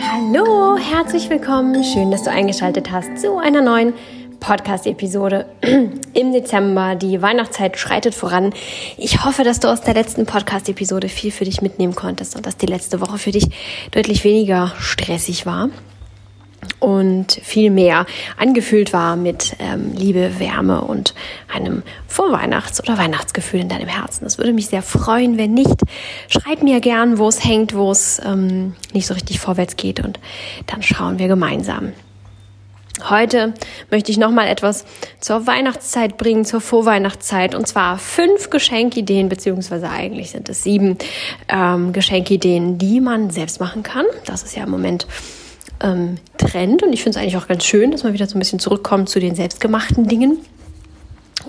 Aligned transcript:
Hallo, 0.00 0.78
herzlich 0.78 1.28
willkommen. 1.28 1.84
Schön, 1.84 2.10
dass 2.10 2.22
du 2.22 2.30
eingeschaltet 2.30 2.90
hast 2.90 3.18
zu 3.18 3.36
einer 3.36 3.60
neuen 3.60 3.92
Podcast-Episode 4.40 5.44
im 6.14 6.32
Dezember. 6.32 6.94
Die 6.94 7.20
Weihnachtszeit 7.20 7.76
schreitet 7.76 8.14
voran. 8.14 8.54
Ich 8.96 9.26
hoffe, 9.26 9.44
dass 9.44 9.60
du 9.60 9.68
aus 9.68 9.82
der 9.82 9.92
letzten 9.92 10.24
Podcast-Episode 10.24 11.10
viel 11.10 11.30
für 11.30 11.44
dich 11.44 11.60
mitnehmen 11.60 11.94
konntest 11.94 12.36
und 12.36 12.46
dass 12.46 12.56
die 12.56 12.64
letzte 12.64 13.02
Woche 13.02 13.18
für 13.18 13.32
dich 13.32 13.48
deutlich 13.90 14.24
weniger 14.24 14.72
stressig 14.78 15.44
war 15.44 15.68
und 16.78 17.32
viel 17.42 17.70
mehr 17.70 18.06
angefüllt 18.36 18.92
war 18.92 19.16
mit 19.16 19.56
ähm, 19.58 19.92
Liebe, 19.94 20.38
Wärme 20.38 20.82
und 20.82 21.14
einem 21.52 21.82
Vorweihnachts- 22.08 22.80
oder 22.82 22.98
Weihnachtsgefühl 22.98 23.60
in 23.60 23.68
deinem 23.68 23.88
Herzen. 23.88 24.24
Das 24.24 24.38
würde 24.38 24.52
mich 24.52 24.68
sehr 24.68 24.82
freuen. 24.82 25.38
Wenn 25.38 25.54
nicht, 25.54 25.80
schreib 26.28 26.62
mir 26.62 26.80
gern, 26.80 27.18
wo 27.18 27.28
es 27.28 27.44
hängt, 27.44 27.74
wo 27.74 27.90
es 27.90 28.20
ähm, 28.24 28.74
nicht 28.92 29.06
so 29.06 29.14
richtig 29.14 29.40
vorwärts 29.40 29.76
geht 29.76 30.04
und 30.04 30.18
dann 30.66 30.82
schauen 30.82 31.18
wir 31.18 31.28
gemeinsam. 31.28 31.92
Heute 33.08 33.54
möchte 33.90 34.12
ich 34.12 34.18
nochmal 34.18 34.48
etwas 34.48 34.84
zur 35.18 35.46
Weihnachtszeit 35.46 36.18
bringen, 36.18 36.44
zur 36.44 36.60
Vorweihnachtszeit, 36.60 37.54
und 37.54 37.66
zwar 37.66 37.98
fünf 37.98 38.50
Geschenkideen, 38.50 39.28
beziehungsweise 39.28 39.88
eigentlich 39.88 40.30
sind 40.30 40.48
es 40.48 40.62
sieben 40.62 40.98
ähm, 41.48 41.92
Geschenkideen, 41.92 42.78
die 42.78 43.00
man 43.00 43.30
selbst 43.30 43.60
machen 43.60 43.82
kann. 43.82 44.04
Das 44.26 44.42
ist 44.42 44.56
ja 44.56 44.64
im 44.64 44.70
Moment 44.70 45.06
ähm, 45.80 46.16
Trend 46.38 46.82
und 46.82 46.92
ich 46.92 47.02
finde 47.02 47.18
es 47.18 47.22
eigentlich 47.22 47.36
auch 47.36 47.48
ganz 47.48 47.64
schön, 47.64 47.90
dass 47.90 48.02
man 48.02 48.12
wieder 48.12 48.26
so 48.26 48.36
ein 48.36 48.38
bisschen 48.38 48.58
zurückkommt 48.58 49.08
zu 49.08 49.20
den 49.20 49.34
selbstgemachten 49.34 50.08
Dingen 50.08 50.38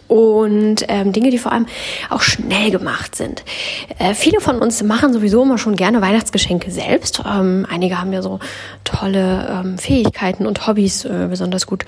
und 0.08 0.86
ähm, 0.90 1.12
Dinge, 1.12 1.30
die 1.30 1.38
vor 1.38 1.52
allem 1.52 1.66
auch 2.10 2.22
schnell 2.22 2.72
gemacht 2.72 3.16
sind. 3.16 3.44
Äh, 4.00 4.14
viele 4.14 4.42
von 4.42 4.60
uns 4.60 4.84
machen 4.84 5.14
sowieso 5.14 5.44
immer 5.44 5.58
schon 5.58 5.76
gerne 5.76 6.02
Weihnachtsgeschenke 6.02 6.72
selbst. 6.72 7.24
Ähm, 7.26 7.66
einige 7.70 8.00
haben 8.00 8.14
ja 8.14 8.22
so 8.22 8.40
tolle 8.84 9.48
ähm, 9.50 9.78
Fähigkeiten 9.78 10.46
und 10.46 10.68
Hobbys 10.68 11.06
äh, 11.06 11.28
besonders 11.30 11.66
gut 11.66 11.86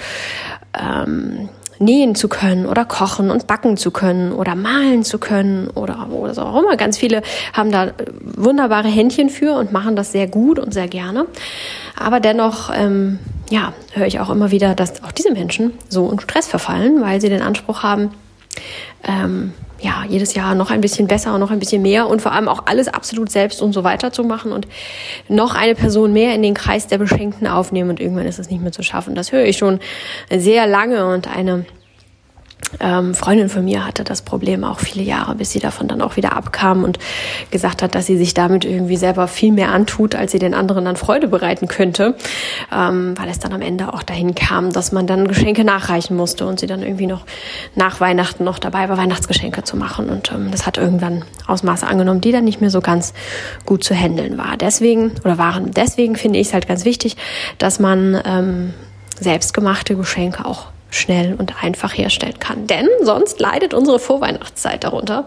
ähm, 0.74 1.50
nähen 1.80 2.16
zu 2.16 2.28
können 2.28 2.66
oder 2.66 2.86
kochen 2.86 3.32
und 3.32 3.48
backen 3.48 3.78
zu 3.78 3.92
können 3.92 4.32
oder 4.32 4.56
malen 4.56 5.04
zu 5.04 5.20
können 5.20 5.70
oder, 5.70 6.08
oder 6.10 6.34
so 6.34 6.42
auch 6.42 6.62
immer. 6.62 6.78
Ganz 6.78 6.98
viele 6.98 7.22
haben 7.54 7.72
da 7.72 7.92
wunderbare 8.22 8.88
Händchen 8.88 9.30
für 9.30 9.54
und 9.54 9.72
machen 9.72 9.96
das 9.96 10.12
sehr 10.12 10.28
gut 10.28 10.60
und 10.60 10.74
sehr 10.74 10.88
gerne. 10.88 11.26
Aber 11.96 12.20
dennoch, 12.20 12.72
ähm, 12.74 13.20
ja, 13.50 13.74
höre 13.94 14.08
ich 14.08 14.20
auch 14.20 14.30
immer 14.30 14.52
wieder, 14.52 14.76
dass 14.76 15.04
auch 15.04 15.12
diese 15.12 15.32
Menschen 15.32 15.74
so 15.90 16.10
in 16.12 16.20
Stress 16.20 16.48
verfallen, 16.48 17.02
weil 17.02 17.22
sie 17.22 17.30
den 17.30 17.42
Anspruch 17.42 17.84
haben, 17.84 18.12
ähm, 19.08 19.54
ja, 19.80 20.06
jedes 20.08 20.34
Jahr 20.34 20.56
noch 20.56 20.72
ein 20.72 20.82
bisschen 20.82 21.08
besser 21.08 21.34
und 21.34 21.40
noch 21.42 21.52
ein 21.52 21.60
bisschen 21.60 21.82
mehr 21.82 22.08
und 22.08 22.22
vor 22.22 22.32
allem 22.32 22.48
auch 22.48 22.66
alles 22.66 22.88
absolut 22.88 23.30
selbst 23.30 23.62
und 23.62 23.74
so 23.74 23.84
weiter 23.84 24.12
zu 24.12 24.24
machen 24.24 24.52
und 24.52 24.68
noch 25.28 25.54
eine 25.54 25.76
Person 25.76 26.14
mehr 26.14 26.34
in 26.34 26.42
den 26.42 26.54
Kreis 26.54 26.88
der 26.88 26.98
Beschenkten 26.98 27.46
aufnehmen 27.46 27.90
und 27.90 28.00
irgendwann 28.00 28.26
ist 28.26 28.40
es 28.40 28.50
nicht 28.50 28.62
mehr 28.62 28.72
zu 28.72 28.84
schaffen. 28.84 29.16
Das 29.16 29.32
höre 29.32 29.46
ich 29.46 29.58
schon 29.58 29.80
sehr 30.30 30.66
lange 30.66 31.14
und 31.14 31.28
eine 31.28 31.66
ähm, 32.80 33.14
Freundin 33.14 33.50
von 33.50 33.64
mir 33.64 33.86
hatte 33.86 34.04
das 34.04 34.22
Problem 34.22 34.64
auch 34.64 34.80
viele 34.80 35.04
Jahre, 35.04 35.36
bis 35.36 35.52
sie 35.52 35.60
davon 35.60 35.88
dann 35.88 36.02
auch 36.02 36.16
wieder 36.16 36.36
abkam 36.36 36.84
und 36.84 37.00
gesagt 37.52 37.82
hat, 37.82 37.96
dass 37.96 38.06
sie 38.06 38.18
sich 38.18 38.34
damit 38.34 38.66
irgendwie 38.66 38.98
selber 38.98 39.28
viel 39.28 39.52
mehr 39.52 39.72
antut, 39.72 40.16
als 40.16 40.32
sie 40.32 40.40
den 40.40 40.54
anderen 40.54 40.86
dann 40.86 40.96
Freude 40.96 41.28
bereiten 41.28 41.68
könnte, 41.68 42.16
ähm, 42.74 43.16
weil 43.18 43.30
es 43.30 43.40
dann 43.40 43.54
am 43.54 43.62
Ende 43.62 43.94
auch 43.94 44.04
dahin 44.04 44.36
kam, 44.36 44.72
dass 44.72 44.92
man 44.92 45.08
dann 45.08 45.28
Geschenke 45.28 45.64
nachreichen 45.64 46.16
musste 46.16 46.46
und 46.46 46.60
sie 46.60 46.68
dann 46.68 46.82
irgendwie 46.82 47.08
noch 47.08 47.26
nach 47.76 48.00
Weihnachten 48.00 48.44
noch 48.44 48.60
dabei 48.60 48.90
war, 48.90 48.98
Weihnachtsgeschenke 48.98 49.64
zu 49.64 49.78
machen. 49.78 50.10
Und 50.10 50.32
ähm, 50.32 50.52
das 50.52 50.66
hat 50.66 50.78
irgendwann 50.78 51.24
Ausmaße 51.48 51.88
angenommen, 51.88 52.22
die 52.22 52.32
dann 52.32 52.46
nicht 52.46 52.62
mehr 52.62 52.70
so 52.70 52.82
ganz 52.82 53.14
gut 53.66 53.84
zu 53.84 53.94
handeln 53.96 54.38
war. 54.38 54.58
Deswegen 54.58 55.12
oder 55.24 55.38
waren 55.38 55.72
deswegen 55.72 56.16
finde 56.16 56.40
ich 56.40 56.48
es 56.48 56.54
halt 56.54 56.68
ganz 56.68 56.86
wichtig, 56.86 57.18
dass 57.58 57.80
man 57.80 58.22
ähm, 58.26 58.74
selbstgemachte 59.20 59.96
Geschenke 59.96 60.46
auch 60.46 60.75
schnell 60.96 61.36
und 61.36 61.64
einfach 61.64 61.96
herstellen 61.96 62.40
kann. 62.40 62.68
Denn 62.68 62.88
sonst 63.04 63.40
leidet 63.40 63.74
unsere 63.74 64.00
Vorweihnachtszeit 64.00 64.84
darunter. 64.84 65.26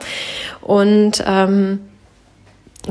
Und 0.62 1.22
ähm, 1.26 1.80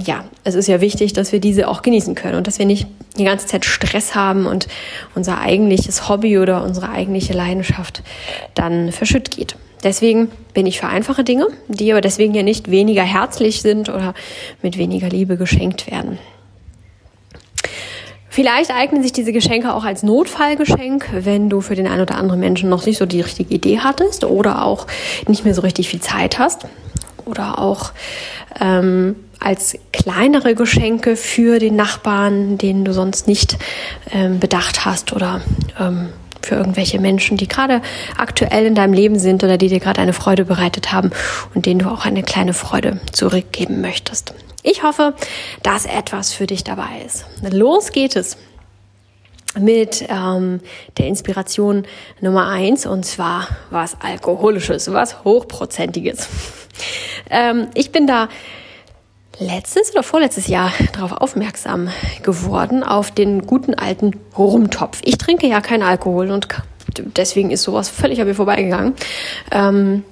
ja, 0.06 0.26
es 0.44 0.56
ist 0.56 0.68
ja 0.68 0.82
wichtig, 0.82 1.14
dass 1.14 1.32
wir 1.32 1.40
diese 1.40 1.68
auch 1.68 1.82
genießen 1.82 2.16
können 2.16 2.36
und 2.36 2.48
dass 2.48 2.60
wir 2.60 2.66
nicht 2.66 2.88
die 3.18 3.24
ganze 3.24 3.48
Zeit 3.48 3.66
Stress 3.66 4.14
haben 4.16 4.46
und 4.46 4.68
unser 5.16 5.40
eigentliches 5.40 6.08
Hobby 6.08 6.38
oder 6.38 6.64
unsere 6.64 6.90
eigentliche 6.90 7.34
Leidenschaft 7.34 8.04
dann 8.54 8.92
verschütt 8.92 9.32
geht. 9.32 9.56
Deswegen 9.84 10.30
bin 10.54 10.66
ich 10.66 10.80
für 10.80 10.88
einfache 10.88 11.24
Dinge, 11.24 11.48
die 11.68 11.92
aber 11.92 12.02
deswegen 12.02 12.34
ja 12.34 12.44
nicht 12.44 12.70
weniger 12.72 13.04
herzlich 13.04 13.62
sind 13.62 13.90
oder 13.90 14.14
mit 14.62 14.78
weniger 14.78 15.10
Liebe 15.10 15.38
geschenkt 15.38 15.90
werden. 15.90 16.18
Vielleicht 18.38 18.70
eignen 18.70 19.02
sich 19.02 19.14
diese 19.14 19.34
Geschenke 19.34 19.74
auch 19.74 19.84
als 19.84 20.04
Notfallgeschenk, 20.04 21.10
wenn 21.12 21.50
du 21.50 21.60
für 21.60 21.74
den 21.74 21.88
einen 21.88 22.04
oder 22.04 22.20
anderen 22.20 22.40
Menschen 22.40 22.70
noch 22.70 22.86
nicht 22.86 23.00
so 23.00 23.08
die 23.08 23.22
richtige 23.22 23.52
Idee 23.52 23.80
hattest 23.80 24.24
oder 24.26 24.64
auch 24.64 24.86
nicht 25.28 25.44
mehr 25.44 25.56
so 25.56 25.62
richtig 25.62 25.90
viel 25.90 26.02
Zeit 26.02 26.38
hast 26.38 26.68
oder 27.26 27.58
auch 27.58 27.94
ähm, 28.62 29.16
als 29.40 29.76
kleinere 29.92 30.54
Geschenke 30.54 31.16
für 31.16 31.58
den 31.58 31.76
Nachbarn, 31.76 32.60
den 32.60 32.86
du 32.86 32.94
sonst 32.94 33.28
nicht 33.28 33.58
ähm, 34.12 34.40
bedacht 34.40 34.86
hast 34.86 35.14
oder 35.14 35.42
ähm, 35.80 36.10
für 36.44 36.54
irgendwelche 36.54 37.00
Menschen, 37.00 37.38
die 37.38 37.48
gerade 37.48 37.82
aktuell 38.20 38.68
in 38.68 38.76
deinem 38.76 38.94
Leben 38.94 39.18
sind 39.18 39.44
oder 39.44 39.58
die 39.58 39.68
dir 39.68 39.80
gerade 39.80 40.00
eine 40.00 40.14
Freude 40.14 40.46
bereitet 40.46 40.92
haben 40.92 41.10
und 41.56 41.66
denen 41.66 41.80
du 41.80 41.90
auch 41.90 42.06
eine 42.06 42.22
kleine 42.22 42.54
Freude 42.54 43.00
zurückgeben 43.12 43.82
möchtest. 43.82 44.36
Ich 44.68 44.84
hoffe, 44.84 45.14
dass 45.64 45.86
etwas 45.86 46.34
für 46.34 46.46
dich 46.46 46.66
dabei 46.66 47.02
ist. 47.06 47.26
Los 47.54 47.94
geht 47.94 48.18
es 48.18 48.36
mit 49.58 50.06
ähm, 50.10 50.60
der 50.98 51.08
Inspiration 51.08 51.86
Nummer 52.20 52.50
eins 52.50 52.86
und 52.86 53.06
zwar 53.06 53.48
was 53.70 53.96
Alkoholisches, 54.02 54.92
was 54.92 55.24
Hochprozentiges. 55.24 56.28
ähm, 57.30 57.70
ich 57.76 57.94
bin 57.94 58.08
da 58.08 58.28
letztes 59.40 59.92
oder 59.92 60.04
vorletztes 60.04 60.48
Jahr 60.48 60.74
darauf 60.92 61.14
aufmerksam 61.14 61.90
geworden, 62.22 62.84
auf 62.84 63.10
den 63.12 63.48
guten 63.48 63.74
alten 63.74 64.20
Rumtopf. 64.38 65.00
Ich 65.06 65.18
trinke 65.18 65.48
ja 65.48 65.62
keinen 65.62 65.84
Alkohol 65.84 66.30
und 66.30 66.50
deswegen 67.16 67.52
ist 67.52 67.64
sowas 67.64 67.88
völlig 67.88 68.20
an 68.20 68.28
mir 68.28 68.36
vorbeigegangen. 68.36 68.96
Ähm, 69.50 70.04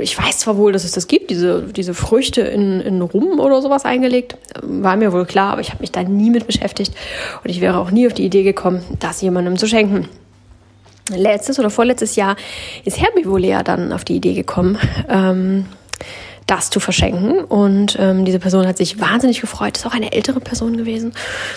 ich 0.00 0.18
weiß 0.18 0.38
zwar 0.38 0.56
wohl, 0.56 0.72
dass 0.72 0.84
es 0.84 0.92
das 0.92 1.08
gibt, 1.08 1.30
diese, 1.30 1.62
diese 1.62 1.94
Früchte 1.94 2.40
in, 2.40 2.80
in 2.80 3.02
Rum 3.02 3.38
oder 3.38 3.60
sowas 3.62 3.84
eingelegt, 3.84 4.36
war 4.62 4.96
mir 4.96 5.12
wohl 5.12 5.26
klar, 5.26 5.52
aber 5.52 5.60
ich 5.60 5.70
habe 5.70 5.80
mich 5.80 5.92
da 5.92 6.02
nie 6.02 6.30
mit 6.30 6.46
beschäftigt. 6.46 6.94
Und 7.42 7.50
ich 7.50 7.60
wäre 7.60 7.78
auch 7.78 7.90
nie 7.90 8.06
auf 8.06 8.14
die 8.14 8.24
Idee 8.24 8.42
gekommen, 8.42 8.82
das 9.00 9.20
jemandem 9.20 9.56
zu 9.58 9.66
schenken. 9.66 10.08
Letztes 11.10 11.58
oder 11.58 11.68
vorletztes 11.68 12.16
Jahr 12.16 12.36
ist 12.84 13.00
Herbivore 13.00 13.62
dann 13.62 13.92
auf 13.92 14.04
die 14.04 14.16
Idee 14.16 14.32
gekommen, 14.32 14.78
ähm, 15.08 15.66
das 16.46 16.70
zu 16.70 16.80
verschenken. 16.80 17.44
Und 17.44 17.96
ähm, 17.98 18.24
diese 18.24 18.38
Person 18.38 18.66
hat 18.66 18.76
sich 18.76 19.00
wahnsinnig 19.00 19.40
gefreut. 19.40 19.76
Ist 19.76 19.86
auch 19.86 19.94
eine 19.94 20.12
ältere 20.12 20.40
Person 20.40 20.76
gewesen. 20.76 21.12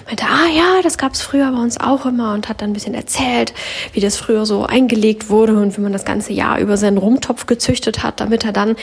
Meinte, 0.05 0.25
ah 0.25 0.49
ja, 0.55 0.81
das 0.81 0.97
gab 0.97 1.13
es 1.13 1.21
früher 1.21 1.51
bei 1.51 1.59
uns 1.59 1.79
auch 1.79 2.05
immer 2.05 2.33
und 2.33 2.47
hat 2.47 2.61
dann 2.61 2.71
ein 2.71 2.73
bisschen 2.73 2.93
erzählt, 2.93 3.53
wie 3.93 3.99
das 3.99 4.17
früher 4.17 4.45
so 4.45 4.65
eingelegt 4.65 5.29
wurde 5.29 5.57
und 5.57 5.77
wie 5.77 5.81
man 5.81 5.93
das 5.93 6.05
ganze 6.05 6.33
Jahr 6.33 6.59
über 6.59 6.77
seinen 6.77 6.97
Rumtopf 6.97 7.45
gezüchtet 7.45 8.03
hat, 8.03 8.19
damit 8.19 8.45
er 8.45 8.53
dann 8.53 8.75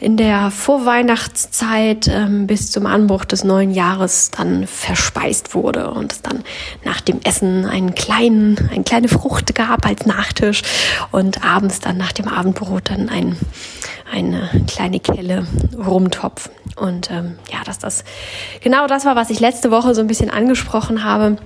in 0.00 0.16
der 0.16 0.50
Vorweihnachtszeit 0.50 2.08
ähm, 2.08 2.46
bis 2.46 2.70
zum 2.70 2.86
Anbruch 2.86 3.24
des 3.24 3.44
neuen 3.44 3.72
Jahres 3.72 4.30
dann 4.30 4.66
verspeist 4.66 5.54
wurde 5.54 5.90
und 5.90 6.12
es 6.12 6.22
dann 6.22 6.44
nach 6.84 7.00
dem 7.00 7.20
Essen 7.24 7.66
einen 7.66 7.94
kleinen, 7.94 8.70
eine 8.72 8.84
kleine 8.84 9.08
Frucht 9.08 9.54
gab 9.54 9.86
als 9.86 10.06
Nachtisch 10.06 10.62
und 11.10 11.44
abends 11.44 11.80
dann 11.80 11.96
nach 11.96 12.12
dem 12.12 12.28
Abendbrot 12.28 12.90
dann 12.90 13.08
ein 13.08 13.36
eine 14.12 14.50
kleine 14.66 15.00
Kelle 15.00 15.46
Rumtopf. 15.76 16.50
Und 16.76 17.10
ähm, 17.10 17.38
ja, 17.52 17.64
dass 17.64 17.78
das 17.78 18.04
genau 18.60 18.86
das 18.86 19.04
war, 19.04 19.16
was 19.16 19.30
ich 19.30 19.40
letzte 19.40 19.70
Woche 19.70 19.94
so 19.94 20.00
ein 20.00 20.06
bisschen 20.06 20.30
angesprochen 20.30 21.04
habe 21.04 21.38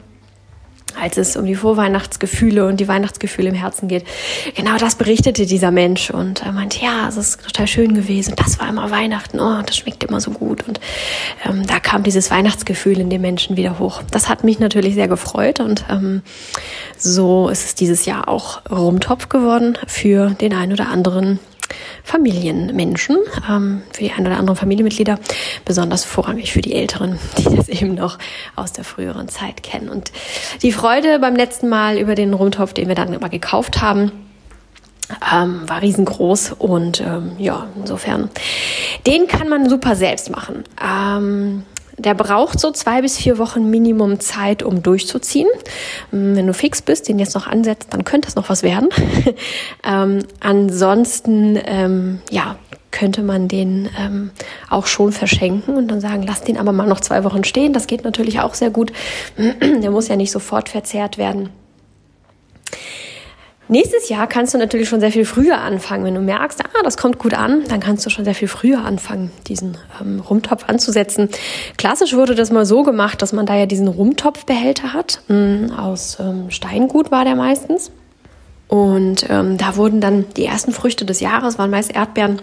als 1.01 1.17
es 1.17 1.37
um 1.37 1.47
die 1.47 1.55
Vorweihnachtsgefühle 1.55 2.67
und 2.67 2.79
die 2.79 2.89
Weihnachtsgefühle 2.89 3.51
im 3.51 3.55
Herzen 3.55 3.89
geht. 3.89 4.05
Genau 4.55 4.77
das 4.79 4.95
berichtete 4.95 5.47
dieser 5.47 5.71
Mensch 5.71 6.11
und 6.11 6.43
er 6.43 6.53
meinte, 6.53 6.81
ja, 6.83 7.09
es 7.09 7.17
ist 7.17 7.43
total 7.45 7.67
schön 7.67 7.95
gewesen. 7.95 8.35
Das 8.37 8.59
war 8.59 8.69
immer 8.69 8.91
Weihnachten. 8.91 9.41
Oh, 9.41 9.63
das 9.65 9.77
schmeckt 9.77 10.05
immer 10.05 10.21
so 10.21 10.31
gut. 10.31 10.67
Und 10.67 10.81
ähm, 11.45 11.67
da 11.67 11.81
kam 11.81 12.03
dieses 12.03 12.31
Weihnachtsgefühl 12.31 12.99
in 12.99 13.11
den 13.11 13.21
Menschen 13.21 13.57
wieder 13.57 13.79
hoch. 13.79 14.03
Das 14.11 14.29
hat 14.29 14.45
mich 14.45 14.59
natürlich 14.59 14.95
sehr 14.95 15.09
gefreut 15.09 15.61
und 15.61 15.85
ähm, 15.91 16.23
so 16.97 17.49
ist 17.49 17.65
es 17.65 17.75
dieses 17.75 18.07
Jahr 18.07 18.29
auch 18.29 18.63
Rumtopf 18.71 19.29
geworden 19.29 19.77
für 19.87 20.31
den 20.31 20.55
einen 20.55 20.73
oder 20.73 20.89
anderen 20.89 21.39
Familienmenschen, 22.05 23.19
ähm, 23.49 23.83
für 23.93 24.05
die 24.05 24.13
ein 24.13 24.27
oder 24.27 24.39
anderen 24.39 24.57
Familienmitglieder, 24.57 25.19
besonders 25.65 26.05
vorrangig 26.05 26.53
für 26.53 26.61
die 26.61 26.75
Älteren, 26.75 27.19
die 27.39 27.57
das 27.57 27.69
eben 27.69 27.95
noch 27.95 28.19
aus 28.55 28.73
der 28.73 28.85
früheren 28.85 29.29
Zeit 29.29 29.63
kennen. 29.63 29.89
Und 29.89 30.13
die 30.63 30.73
Freude 30.73 31.19
beim 31.19 31.37
letzten 31.37 31.69
Mal 31.69 31.99
über 31.99 32.15
den 32.15 32.35
Rumtopf, 32.35 32.73
den 32.73 32.89
wir 32.89 32.95
dann 32.95 33.13
immer 33.13 33.29
gekauft 33.29 33.83
haben, 33.83 34.13
ähm, 35.33 35.69
war 35.69 35.83
riesengroß 35.83 36.53
und 36.59 37.01
ähm, 37.01 37.37
ja, 37.39 37.69
insofern, 37.77 38.31
den 39.07 39.29
kann 39.29 39.49
man 39.49 39.69
super 39.69 39.95
selbst 39.95 40.31
machen. 40.31 40.65
Ähm, 40.83 41.65
der 41.99 42.15
braucht 42.15 42.61
so 42.61 42.71
zwei 42.71 43.01
bis 43.01 43.17
vier 43.17 43.39
Wochen 43.39 43.71
Minimum 43.71 44.21
Zeit, 44.21 44.63
um 44.63 44.83
durchzuziehen. 44.83 45.49
Ähm, 46.13 46.37
wenn 46.37 46.47
du 46.47 46.55
fix 46.55 46.83
bist, 46.83 47.09
den 47.09 47.19
jetzt 47.19 47.35
noch 47.35 47.47
ansetzt, 47.47 47.89
dann 47.91 48.05
könnte 48.05 48.29
es 48.29 48.35
noch 48.35 48.49
was 48.49 48.63
werden. 48.63 48.89
ähm, 49.85 50.21
ansonsten, 50.41 51.59
ähm, 51.65 52.21
ja, 52.31 52.57
könnte 52.91 53.23
man 53.23 53.47
den 53.47 53.91
ähm, 53.99 54.31
auch 54.71 54.87
schon 54.87 55.13
verschenken 55.13 55.77
und 55.77 55.89
dann 55.89 56.01
sagen, 56.01 56.25
lass 56.27 56.43
den 56.43 56.57
aber 56.57 56.73
mal 56.73 56.87
noch 56.87 57.01
zwei 57.01 57.25
Wochen 57.25 57.45
stehen. 57.45 57.75
Das 57.75 57.87
geht 57.87 58.05
natürlich 58.05 58.41
auch 58.41 58.55
sehr 58.55 58.71
gut. 58.71 58.93
Der 59.37 59.91
muss 59.91 60.09
ja 60.09 60.17
nicht 60.17 60.31
sofort 60.31 60.71
verzehrt 60.71 61.19
werden. 61.19 61.51
Nächstes 63.69 64.09
Jahr 64.09 64.29
kannst 64.29 64.55
du 64.55 64.59
natürlich 64.59 64.89
schon 64.89 65.01
sehr 65.01 65.11
viel 65.11 65.25
früher 65.25 65.59
anfangen. 65.59 66.05
Wenn 66.05 66.15
du 66.15 66.21
merkst, 66.21 66.61
ah, 66.65 66.83
das 66.85 66.97
kommt 66.97 67.19
gut 67.19 67.35
an, 67.35 67.65
dann 67.69 67.81
kannst 67.81 68.07
du 68.07 68.11
schon 68.11 68.25
sehr 68.25 68.35
viel 68.35 68.47
früher 68.47 68.85
anfangen, 68.85 69.33
diesen 69.49 69.77
ähm, 70.01 70.21
Rumtopf 70.21 70.69
anzusetzen. 70.69 71.29
Klassisch 71.77 72.15
wurde 72.15 72.37
das 72.37 72.53
mal 72.53 72.65
so 72.65 72.85
gemacht, 72.85 73.23
dass 73.23 73.33
man 73.33 73.45
da 73.45 73.57
ja 73.57 73.67
diesen 73.67 73.89
Rumtopfbehälter 73.89 74.93
hat. 74.93 75.21
Ähm, 75.29 75.73
aus 75.77 76.19
ähm, 76.21 76.51
Steingut 76.51 77.11
war 77.11 77.25
der 77.25 77.35
meistens. 77.35 77.91
Und 78.69 79.27
ähm, 79.29 79.57
da 79.59 79.77
wurden 79.77 80.01
dann 80.01 80.27
die 80.37 80.45
ersten 80.45 80.73
Früchte 80.73 81.05
des 81.05 81.21
Jahres, 81.21 81.59
waren 81.59 81.71
meist 81.71 81.95
Erdbeeren, 81.95 82.43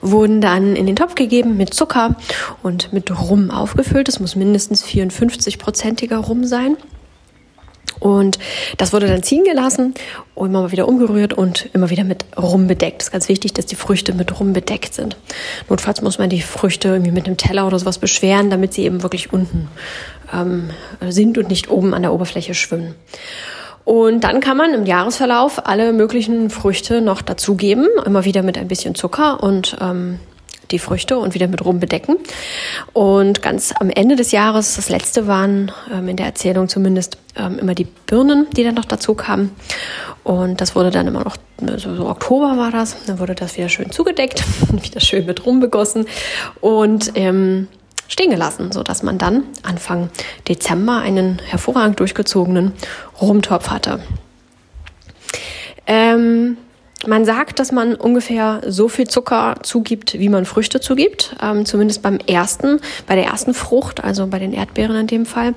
wurden 0.00 0.40
dann 0.40 0.74
in 0.74 0.86
den 0.86 0.96
Topf 0.96 1.14
gegeben 1.14 1.56
mit 1.56 1.72
Zucker 1.72 2.16
und 2.62 2.92
mit 2.92 3.10
Rum 3.16 3.50
aufgefüllt. 3.50 4.08
Es 4.08 4.18
muss 4.18 4.34
mindestens 4.34 4.84
54-prozentiger 4.84 6.16
Rum 6.16 6.44
sein. 6.44 6.76
Und 8.00 8.38
das 8.76 8.92
wurde 8.92 9.06
dann 9.06 9.22
ziehen 9.22 9.44
gelassen 9.44 9.94
und 10.34 10.50
immer 10.50 10.72
wieder 10.72 10.88
umgerührt 10.88 11.32
und 11.32 11.68
immer 11.72 11.90
wieder 11.90 12.04
mit 12.04 12.24
Rum 12.36 12.66
bedeckt. 12.66 13.02
Es 13.02 13.08
ist 13.08 13.12
ganz 13.12 13.28
wichtig, 13.28 13.54
dass 13.54 13.66
die 13.66 13.76
Früchte 13.76 14.12
mit 14.14 14.38
Rum 14.38 14.52
bedeckt 14.52 14.94
sind. 14.94 15.16
Notfalls 15.68 16.02
muss 16.02 16.18
man 16.18 16.30
die 16.30 16.42
Früchte 16.42 16.88
irgendwie 16.88 17.12
mit 17.12 17.26
einem 17.26 17.36
Teller 17.36 17.66
oder 17.66 17.78
sowas 17.78 17.98
beschweren, 17.98 18.50
damit 18.50 18.74
sie 18.74 18.84
eben 18.84 19.02
wirklich 19.02 19.32
unten 19.32 19.68
ähm, 20.32 20.70
sind 21.08 21.38
und 21.38 21.48
nicht 21.48 21.70
oben 21.70 21.94
an 21.94 22.02
der 22.02 22.12
Oberfläche 22.12 22.54
schwimmen. 22.54 22.94
Und 23.84 24.24
dann 24.24 24.40
kann 24.40 24.56
man 24.56 24.72
im 24.72 24.86
Jahresverlauf 24.86 25.66
alle 25.66 25.92
möglichen 25.92 26.48
Früchte 26.48 27.02
noch 27.02 27.20
dazugeben, 27.20 27.86
immer 28.06 28.24
wieder 28.24 28.42
mit 28.42 28.56
ein 28.56 28.68
bisschen 28.68 28.94
Zucker 28.94 29.42
und 29.42 29.76
ähm, 29.80 30.18
die 30.70 30.78
Früchte 30.78 31.18
und 31.18 31.34
wieder 31.34 31.48
mit 31.48 31.64
Rum 31.64 31.80
bedecken. 31.80 32.16
Und 32.92 33.42
ganz 33.42 33.72
am 33.78 33.90
Ende 33.90 34.16
des 34.16 34.32
Jahres, 34.32 34.76
das 34.76 34.88
letzte 34.88 35.26
waren 35.26 35.72
ähm, 35.92 36.08
in 36.08 36.16
der 36.16 36.26
Erzählung 36.26 36.68
zumindest 36.68 37.18
ähm, 37.36 37.58
immer 37.58 37.74
die 37.74 37.84
Birnen, 37.84 38.46
die 38.56 38.64
dann 38.64 38.74
noch 38.74 38.84
dazu 38.84 39.14
kamen. 39.14 39.50
Und 40.22 40.60
das 40.60 40.74
wurde 40.74 40.90
dann 40.90 41.06
immer 41.06 41.22
noch, 41.22 41.36
so, 41.60 41.94
so 41.94 42.08
Oktober 42.08 42.56
war 42.56 42.70
das, 42.70 42.96
dann 43.06 43.18
wurde 43.18 43.34
das 43.34 43.56
wieder 43.56 43.68
schön 43.68 43.90
zugedeckt, 43.90 44.42
wieder 44.82 45.00
schön 45.00 45.26
mit 45.26 45.44
Rum 45.44 45.60
begossen 45.60 46.06
und 46.60 47.12
ähm, 47.14 47.68
stehen 48.08 48.30
gelassen, 48.30 48.72
so 48.72 48.82
dass 48.82 49.02
man 49.02 49.18
dann 49.18 49.44
Anfang 49.62 50.10
Dezember 50.48 50.98
einen 50.98 51.40
hervorragend 51.44 52.00
durchgezogenen 52.00 52.72
Rumtopf 53.20 53.68
hatte. 53.68 54.00
Ähm, 55.86 56.56
man 57.06 57.24
sagt, 57.24 57.58
dass 57.58 57.72
man 57.72 57.94
ungefähr 57.94 58.60
so 58.66 58.88
viel 58.88 59.06
Zucker 59.06 59.56
zugibt, 59.62 60.18
wie 60.18 60.28
man 60.28 60.44
Früchte 60.44 60.80
zugibt. 60.80 61.36
Ähm, 61.42 61.64
zumindest 61.64 62.02
beim 62.02 62.18
ersten, 62.18 62.80
bei 63.06 63.14
der 63.14 63.26
ersten 63.26 63.54
Frucht, 63.54 64.02
also 64.02 64.26
bei 64.26 64.38
den 64.38 64.52
Erdbeeren 64.52 64.96
in 64.96 65.06
dem 65.06 65.26
Fall. 65.26 65.54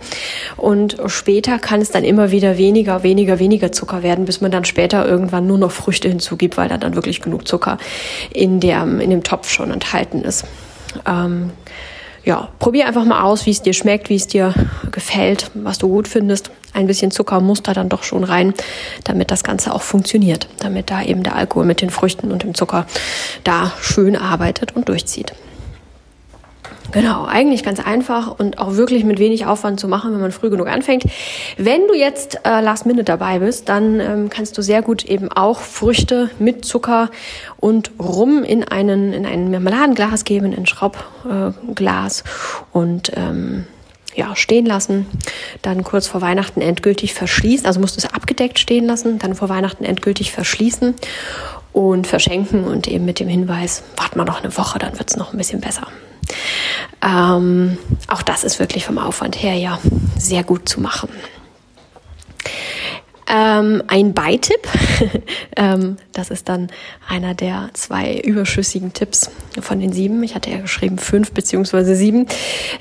Und 0.56 0.98
später 1.08 1.60
kann 1.60 1.82
es 1.82 1.92
dann 1.92 2.04
immer 2.04 2.32
wieder 2.32 2.58
weniger, 2.58 3.04
weniger, 3.04 3.40
weniger 3.40 3.72
Zucker 3.72 4.04
werden, 4.04 4.26
bis 4.26 4.42
man 4.42 4.52
dann 4.52 4.66
später 4.66 5.08
irgendwann 5.08 5.48
nur 5.48 5.58
noch 5.58 5.72
Früchte 5.72 6.10
hinzugibt, 6.10 6.58
weil 6.58 6.70
da 6.70 6.78
dann 6.78 6.96
wirklich 6.96 7.22
genug 7.22 7.48
Zucker 7.48 7.78
in, 8.32 8.60
der, 8.60 8.84
in 8.84 9.10
dem 9.10 9.24
Topf 9.24 9.50
schon 9.50 9.72
enthalten 9.72 10.24
ist. 10.24 10.46
Ähm, 11.06 11.52
ja, 12.28 12.50
probier 12.60 12.88
einfach 12.88 13.06
mal 13.06 13.24
aus, 13.24 13.46
wie 13.46 13.52
es 13.52 13.62
dir 13.62 13.72
schmeckt, 13.72 14.10
wie 14.10 14.18
es 14.18 14.28
dir 14.28 14.54
gefällt, 14.92 15.50
was 15.54 15.78
du 15.78 15.88
gut 15.88 16.10
findest. 16.10 16.52
Ein 16.74 16.86
bisschen 16.86 17.10
Zucker 17.10 17.40
muss 17.40 17.64
da 17.64 17.74
dann 17.74 17.88
doch 17.88 18.04
schon 18.04 18.26
rein, 18.26 18.54
damit 19.06 19.32
das 19.32 19.46
Ganze 19.46 19.74
auch 19.74 19.82
funktioniert, 19.82 20.50
damit 20.60 20.92
da 20.92 21.02
eben 21.02 21.24
der 21.24 21.38
Alkohol 21.38 21.64
mit 21.64 21.80
den 21.82 21.90
Früchten 21.90 22.30
und 22.34 22.44
dem 22.44 22.54
Zucker 22.54 22.86
da 23.46 23.72
schön 23.80 24.18
arbeitet 24.18 24.76
und 24.76 24.90
durchzieht. 24.90 25.32
Genau, 26.92 27.26
eigentlich 27.26 27.64
ganz 27.64 27.80
einfach 27.80 28.40
und 28.40 28.60
auch 28.60 28.76
wirklich 28.76 29.04
mit 29.04 29.20
wenig 29.20 29.46
Aufwand 29.46 29.80
zu 29.80 29.88
machen, 29.88 30.14
wenn 30.14 30.22
man 30.22 30.32
früh 30.32 30.50
genug 30.50 30.68
anfängt. 30.68 31.04
Wenn 31.58 31.86
du 31.88 31.94
jetzt 31.94 32.40
äh, 32.46 32.62
Last 32.62 32.86
Minute 32.86 33.04
dabei 33.04 33.40
bist, 33.40 33.68
dann 33.68 34.00
ähm, 34.00 34.30
kannst 34.30 34.58
du 34.58 34.62
sehr 34.62 34.82
gut 34.82 35.04
eben 35.04 35.30
auch 35.32 35.60
Früchte 35.60 36.30
mit 36.40 36.64
Zucker 36.64 37.10
und 37.58 37.92
Rum 38.00 38.44
in 38.44 38.64
einen 38.64 39.12
in 39.12 39.26
ein 39.26 39.52
Marmeladenglas 39.52 40.24
geben, 40.24 40.54
in 40.54 40.60
ein 40.60 40.66
Schraubglas 40.66 42.22
äh, 42.22 42.24
und 42.72 43.12
ähm, 43.16 43.66
ja, 44.16 44.36
stehen 44.36 44.66
lassen, 44.66 45.06
dann 45.62 45.84
kurz 45.84 46.08
vor 46.08 46.22
Weihnachten 46.22 46.60
endgültig 46.60 47.14
verschließen, 47.14 47.68
also 47.68 47.80
musst 47.80 47.98
du 47.98 48.00
es 48.00 48.12
abgedeckt 48.12 48.58
stehen 48.58 48.86
lassen, 48.86 49.20
dann 49.20 49.36
vor 49.36 49.48
Weihnachten 49.48 49.84
endgültig 49.84 50.32
verschließen 50.32 50.96
und 51.72 52.08
verschenken 52.08 52.64
und 52.64 52.88
eben 52.88 53.06
mit 53.06 53.20
dem 53.20 53.28
Hinweis, 53.28 53.84
warte 53.96 54.18
mal 54.18 54.24
noch 54.24 54.44
eine 54.44 54.58
Woche, 54.58 54.80
dann 54.80 54.98
wird 54.98 55.12
es 55.12 55.18
noch 55.18 55.34
ein 55.34 55.38
bisschen 55.38 55.62
besser. 55.62 55.86
Ähm, 57.02 57.78
auch 58.08 58.22
das 58.22 58.44
ist 58.44 58.60
wirklich 58.60 58.86
vom 58.86 58.98
Aufwand 58.98 59.42
her 59.42 59.54
ja 59.54 59.80
sehr 60.18 60.44
gut 60.44 60.68
zu 60.68 60.82
machen. 60.82 61.10
Ähm, 63.30 63.84
ein 63.88 64.14
Beitipp, 64.14 64.66
ähm, 65.58 65.98
das 66.14 66.30
ist 66.30 66.48
dann 66.48 66.70
einer 67.10 67.34
der 67.34 67.70
zwei 67.74 68.16
überschüssigen 68.16 68.94
Tipps 68.94 69.30
von 69.60 69.82
den 69.82 69.92
sieben, 69.92 70.24
ich 70.24 70.34
hatte 70.34 70.50
ja 70.50 70.60
geschrieben 70.60 70.98
fünf 70.98 71.34
beziehungsweise 71.34 71.94
sieben, 71.96 72.26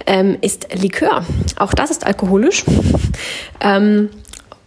ähm, 0.07 0.39
ist 0.43 0.69
Likör. 0.73 1.25
Auch 1.57 1.75
das 1.75 1.91
ist 1.91 2.07
alkoholisch 2.07 2.65
ähm, 3.61 4.09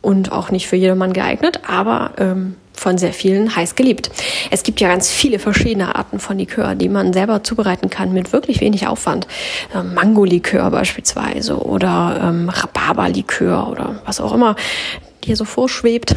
und 0.02 0.34
auch 0.34 0.52
nicht 0.52 0.68
für 0.68 0.76
jedermann 0.76 1.14
geeignet, 1.14 1.62
aber 1.66 2.12
ähm, 2.18 2.56
von 2.80 2.98
sehr 2.98 3.14
vielen 3.14 3.56
heiß 3.56 3.76
geliebt. 3.76 4.10
Es 4.50 4.64
gibt 4.64 4.81
ja 4.81 4.88
ganz 4.88 5.10
viele 5.10 5.40
verschiedene 5.40 5.96
Arten 5.96 6.20
von 6.20 6.40
Likör, 6.40 6.76
die 6.76 6.90
man 6.90 7.14
selber 7.14 7.44
zubereiten 7.44 7.90
kann 7.90 8.14
mit 8.14 8.34
wirklich 8.34 8.62
wenig 8.62 8.88
Aufwand. 8.88 9.28
Ähm, 9.76 9.94
Mangolikör 9.94 10.72
beispielsweise 10.72 11.58
oder 11.58 12.20
ähm, 12.24 12.50
Rhabarberlikör 12.50 13.70
oder 13.70 14.02
was 14.06 14.22
auch 14.22 14.34
immer 14.34 14.56
dir 15.26 15.36
so 15.36 15.46
vorschwebt. 15.46 16.16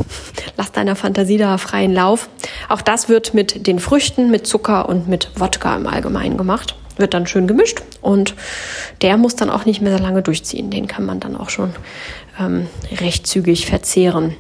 Lass 0.56 0.72
deiner 0.72 0.96
Fantasie 0.96 1.38
da 1.38 1.58
freien 1.58 1.92
Lauf. 1.92 2.28
Auch 2.68 2.82
das 2.82 3.08
wird 3.08 3.34
mit 3.34 3.66
den 3.66 3.78
Früchten, 3.78 4.30
mit 4.30 4.46
Zucker 4.46 4.88
und 4.88 5.08
mit 5.08 5.30
Wodka 5.36 5.76
im 5.76 5.86
Allgemeinen 5.86 6.36
gemacht. 6.36 6.76
Wird 6.96 7.14
dann 7.14 7.26
schön 7.26 7.46
gemischt 7.46 7.82
und 8.00 8.34
der 9.00 9.16
muss 9.16 9.34
dann 9.34 9.50
auch 9.50 9.64
nicht 9.64 9.80
mehr 9.80 9.96
so 9.96 10.02
lange 10.02 10.22
durchziehen. 10.22 10.70
Den 10.70 10.86
kann 10.86 11.06
man 11.06 11.20
dann 11.20 11.36
auch 11.36 11.48
schon 11.48 11.72
ähm, 12.38 12.68
recht 13.00 13.26
zügig 13.26 13.66
verzehren. 13.66 14.36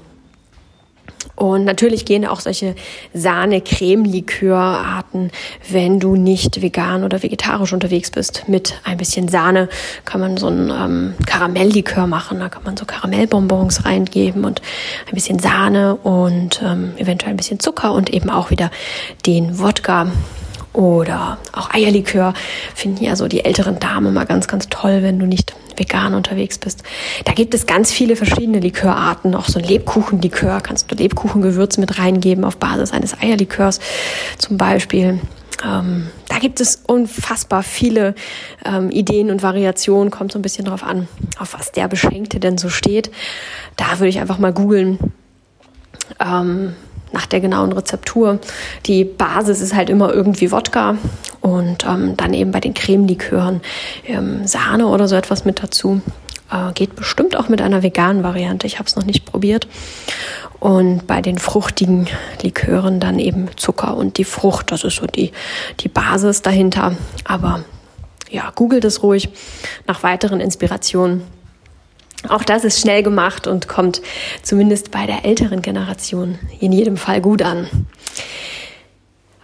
Und 1.34 1.64
natürlich 1.64 2.04
gehen 2.04 2.26
auch 2.26 2.40
solche 2.40 2.74
Sahne-Creme-Likörarten, 3.14 5.30
wenn 5.70 6.00
du 6.00 6.16
nicht 6.16 6.62
vegan 6.62 7.04
oder 7.04 7.22
vegetarisch 7.22 7.72
unterwegs 7.72 8.10
bist. 8.10 8.48
Mit 8.48 8.74
ein 8.84 8.96
bisschen 8.96 9.28
Sahne 9.28 9.68
kann 10.04 10.20
man 10.20 10.36
so 10.36 10.48
ein 10.48 10.70
ähm, 10.70 11.14
Karamelllikör 11.26 12.06
machen. 12.06 12.40
Da 12.40 12.48
kann 12.48 12.64
man 12.64 12.76
so 12.76 12.84
Karamellbonbons 12.84 13.84
reingeben 13.84 14.44
und 14.44 14.60
ein 15.08 15.14
bisschen 15.14 15.38
Sahne 15.38 15.96
und 15.96 16.60
ähm, 16.64 16.94
eventuell 16.96 17.32
ein 17.32 17.36
bisschen 17.36 17.60
Zucker 17.60 17.92
und 17.92 18.10
eben 18.10 18.30
auch 18.30 18.50
wieder 18.50 18.70
den 19.26 19.58
Wodka 19.58 20.10
oder 20.72 21.38
auch 21.52 21.70
Eierlikör 21.72 22.34
finden 22.74 23.04
ja 23.04 23.16
so 23.16 23.28
die 23.28 23.44
älteren 23.44 23.78
Damen 23.78 24.14
mal 24.14 24.24
ganz, 24.24 24.48
ganz 24.48 24.68
toll, 24.68 25.02
wenn 25.02 25.18
du 25.18 25.26
nicht 25.26 25.54
vegan 25.76 26.14
unterwegs 26.14 26.58
bist. 26.58 26.82
Da 27.24 27.32
gibt 27.32 27.54
es 27.54 27.66
ganz 27.66 27.92
viele 27.92 28.16
verschiedene 28.16 28.60
Likörarten. 28.60 29.34
Auch 29.34 29.48
so 29.48 29.58
ein 29.58 29.64
Lebkuchenlikör 29.64 30.60
kannst 30.60 30.90
du 30.90 30.94
Lebkuchengewürz 30.94 31.78
mit 31.78 31.98
reingeben 31.98 32.44
auf 32.44 32.56
Basis 32.56 32.92
eines 32.92 33.18
Eierlikörs 33.20 33.80
zum 34.38 34.56
Beispiel. 34.56 35.20
Ähm, 35.64 36.08
da 36.28 36.38
gibt 36.38 36.60
es 36.60 36.82
unfassbar 36.86 37.62
viele 37.62 38.14
ähm, 38.64 38.90
Ideen 38.90 39.30
und 39.30 39.42
Variationen. 39.42 40.10
Kommt 40.10 40.32
so 40.32 40.38
ein 40.38 40.42
bisschen 40.42 40.64
drauf 40.64 40.82
an, 40.82 41.08
auf 41.38 41.54
was 41.54 41.72
der 41.72 41.88
Beschenkte 41.88 42.40
denn 42.40 42.58
so 42.58 42.68
steht. 42.68 43.10
Da 43.76 43.98
würde 43.98 44.08
ich 44.08 44.20
einfach 44.20 44.38
mal 44.38 44.52
googeln. 44.52 44.98
Ähm, 46.18 46.74
nach 47.12 47.26
der 47.26 47.40
genauen 47.40 47.72
Rezeptur. 47.72 48.38
Die 48.86 49.04
Basis 49.04 49.60
ist 49.60 49.74
halt 49.74 49.90
immer 49.90 50.12
irgendwie 50.12 50.52
Wodka 50.52 50.96
und 51.40 51.84
ähm, 51.86 52.16
dann 52.16 52.34
eben 52.34 52.52
bei 52.52 52.60
den 52.60 52.74
Cremelikören 52.74 53.60
ähm, 54.06 54.46
Sahne 54.46 54.86
oder 54.86 55.08
so 55.08 55.16
etwas 55.16 55.44
mit 55.44 55.62
dazu. 55.62 56.00
Äh, 56.50 56.72
geht 56.74 56.94
bestimmt 56.94 57.36
auch 57.36 57.48
mit 57.48 57.60
einer 57.60 57.82
veganen 57.82 58.22
Variante. 58.22 58.66
Ich 58.66 58.78
habe 58.78 58.86
es 58.86 58.96
noch 58.96 59.04
nicht 59.04 59.24
probiert. 59.24 59.66
Und 60.60 61.06
bei 61.06 61.20
den 61.20 61.38
fruchtigen 61.38 62.06
Likören 62.42 63.00
dann 63.00 63.18
eben 63.18 63.48
Zucker 63.56 63.96
und 63.96 64.18
die 64.18 64.24
Frucht. 64.24 64.70
Das 64.70 64.84
ist 64.84 64.96
so 64.96 65.06
die, 65.06 65.32
die 65.80 65.88
Basis 65.88 66.42
dahinter. 66.42 66.94
Aber 67.24 67.64
ja, 68.30 68.50
googelt 68.54 68.84
es 68.84 69.02
ruhig 69.02 69.28
nach 69.86 70.02
weiteren 70.02 70.40
Inspirationen 70.40 71.22
Auch 72.28 72.44
das 72.44 72.64
ist 72.64 72.80
schnell 72.80 73.02
gemacht 73.02 73.46
und 73.46 73.68
kommt 73.68 74.00
zumindest 74.42 74.90
bei 74.90 75.06
der 75.06 75.24
älteren 75.24 75.62
Generation 75.62 76.38
in 76.60 76.72
jedem 76.72 76.96
Fall 76.96 77.20
gut 77.20 77.42
an. 77.42 77.68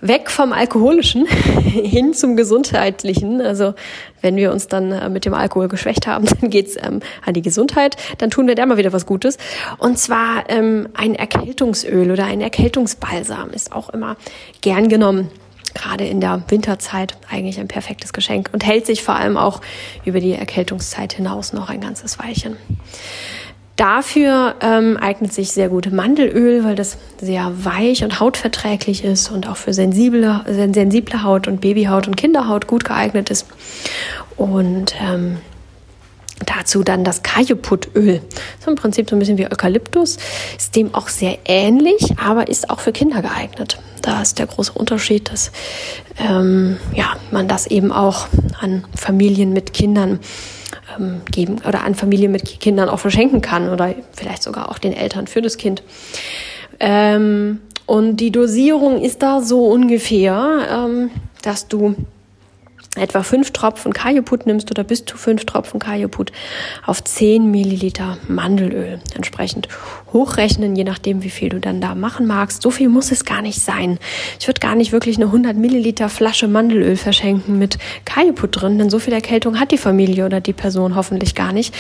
Weg 0.00 0.30
vom 0.30 0.52
Alkoholischen 0.52 1.26
hin 1.64 2.14
zum 2.14 2.37
Gesundheitlichen. 2.37 3.40
Also 3.40 3.75
wenn 4.20 4.37
wir 4.37 4.52
uns 4.52 4.68
dann 4.68 4.92
äh, 4.92 5.08
mit 5.08 5.25
dem 5.25 5.35
Alkohol 5.35 5.66
geschwächt 5.66 6.06
haben, 6.06 6.26
dann 6.40 6.50
geht's 6.50 6.76
ähm, 6.76 7.00
an 7.26 7.35
die 7.35 7.42
Gesundheit. 7.42 7.97
Dann 8.18 8.30
tun 8.30 8.47
wir 8.47 8.54
da 8.54 8.64
mal 8.64 8.76
wieder 8.76 8.92
was 8.92 9.06
Gutes. 9.06 9.38
Und 9.78 9.99
zwar 9.99 10.49
ähm, 10.49 10.88
ein 10.94 11.16
Erkältungsöl 11.16 12.12
oder 12.12 12.26
ein 12.26 12.40
Erkältungsbalsam 12.40 13.50
ist 13.50 13.73
auch 13.73 13.88
immer 13.90 14.16
gern 14.61 14.88
genommen 14.88 15.30
gerade 15.75 16.06
in 16.06 16.20
der 16.20 16.42
Winterzeit 16.48 17.16
eigentlich 17.30 17.58
ein 17.60 17.68
perfektes 17.68 18.12
Geschenk 18.12 18.50
und 18.52 18.64
hält 18.64 18.87
sich 18.87 19.02
vor 19.02 19.16
allem 19.16 19.37
auch 19.37 19.60
über 20.04 20.20
die 20.20 20.32
Erkältungszeit 20.32 21.12
hinaus 21.12 21.52
noch 21.52 21.68
ein 21.70 21.80
ganzes 21.80 22.18
Weilchen. 22.18 22.56
Dafür 23.76 24.56
ähm, 24.60 24.96
eignet 24.96 25.32
sich 25.32 25.52
sehr 25.52 25.68
gut 25.68 25.92
Mandelöl, 25.92 26.64
weil 26.64 26.75
das 26.75 26.98
sehr 27.20 27.64
weich 27.64 28.02
und 28.02 28.18
hautverträglich 28.18 29.04
ist 29.04 29.30
und 29.30 29.48
auch 29.48 29.56
für 29.56 29.72
sensible, 29.72 30.40
sensible 30.48 31.22
Haut 31.22 31.46
und 31.46 31.60
Babyhaut 31.60 32.08
und 32.08 32.16
Kinderhaut 32.16 32.66
gut 32.66 32.84
geeignet 32.84 33.30
ist. 33.30 33.46
Und 34.37 34.96
ähm, 35.00 35.38
Dazu 36.46 36.84
dann 36.84 37.04
das 37.04 37.22
Kajuputöl. 37.22 38.20
Das 38.30 38.60
ist 38.60 38.68
im 38.68 38.76
Prinzip 38.76 39.10
so 39.10 39.16
ein 39.16 39.18
bisschen 39.18 39.38
wie 39.38 39.46
Eukalyptus, 39.46 40.18
ist 40.56 40.76
dem 40.76 40.94
auch 40.94 41.08
sehr 41.08 41.38
ähnlich, 41.44 42.14
aber 42.25 42.48
ist 42.48 42.70
auch 42.70 42.80
für 42.80 42.92
Kinder 42.92 43.22
geeignet. 43.22 43.78
Da 44.08 44.22
ist 44.22 44.38
der 44.38 44.46
große 44.46 44.72
Unterschied, 44.72 45.30
dass 45.30 45.52
ähm, 46.18 46.78
ja, 46.94 47.12
man 47.30 47.46
das 47.46 47.66
eben 47.66 47.92
auch 47.92 48.26
an 48.58 48.86
Familien 48.96 49.52
mit 49.52 49.74
Kindern 49.74 50.20
ähm, 50.98 51.20
geben 51.30 51.58
oder 51.68 51.84
an 51.84 51.94
Familien 51.94 52.32
mit 52.32 52.58
Kindern 52.58 52.88
auch 52.88 53.00
verschenken 53.00 53.42
kann 53.42 53.68
oder 53.68 53.94
vielleicht 54.12 54.42
sogar 54.42 54.70
auch 54.70 54.78
den 54.78 54.94
Eltern 54.94 55.26
für 55.26 55.42
das 55.42 55.58
Kind. 55.58 55.82
Ähm, 56.80 57.60
und 57.84 58.16
die 58.16 58.30
Dosierung 58.30 59.02
ist 59.02 59.22
da 59.22 59.42
so 59.42 59.66
ungefähr, 59.66 60.60
ähm, 60.70 61.10
dass 61.42 61.68
du 61.68 61.94
etwa 62.97 63.23
fünf 63.23 63.52
Tropfen 63.52 63.92
Kajeput 63.92 64.47
nimmst 64.47 64.71
oder 64.71 64.85
bis 64.85 65.04
zu 65.04 65.16
fünf 65.16 65.45
Tropfen 65.45 65.78
Kajeput 65.78 66.33
auf 66.87 67.04
zehn 67.04 67.50
Milliliter 67.50 68.18
Mandelöl 68.28 69.00
entsprechend 69.14 69.68
hochrechnen, 70.12 70.75
je 70.75 70.85
nachdem, 70.85 71.23
wie 71.23 71.30
viel 71.30 71.50
du 71.50 71.61
dann 71.61 71.80
da 71.80 71.95
machen 71.95 72.26
magst. 72.26 72.62
So 72.62 72.71
viel 72.71 72.88
muss 72.88 73.12
es 73.12 73.25
gar 73.25 73.42
nicht 73.42 73.61
sein. 73.61 73.99
Ich 74.40 74.49
würde 74.49 74.61
gar 74.61 74.75
nicht 74.75 74.92
wirklich 74.92 75.16
eine 75.16 75.26
100 75.26 75.57
Milliliter 75.57 76.09
Flasche 76.09 76.49
Mandelöl 76.49 76.97
verschenken 76.97 77.59
mit 77.59 77.78
Kajeput 78.04 78.61
drin, 78.61 78.78
denn 78.78 78.90
so 78.90 78.99
viel 78.99 79.12
Erkältung 79.12 79.61
hat 79.61 79.71
die 79.71 79.78
Familie 79.78 80.25
oder 80.25 80.40
die 80.40 80.52
Person 80.52 80.97
hoffentlich 80.97 81.35
gar 81.35 81.52
nicht. 81.52 81.75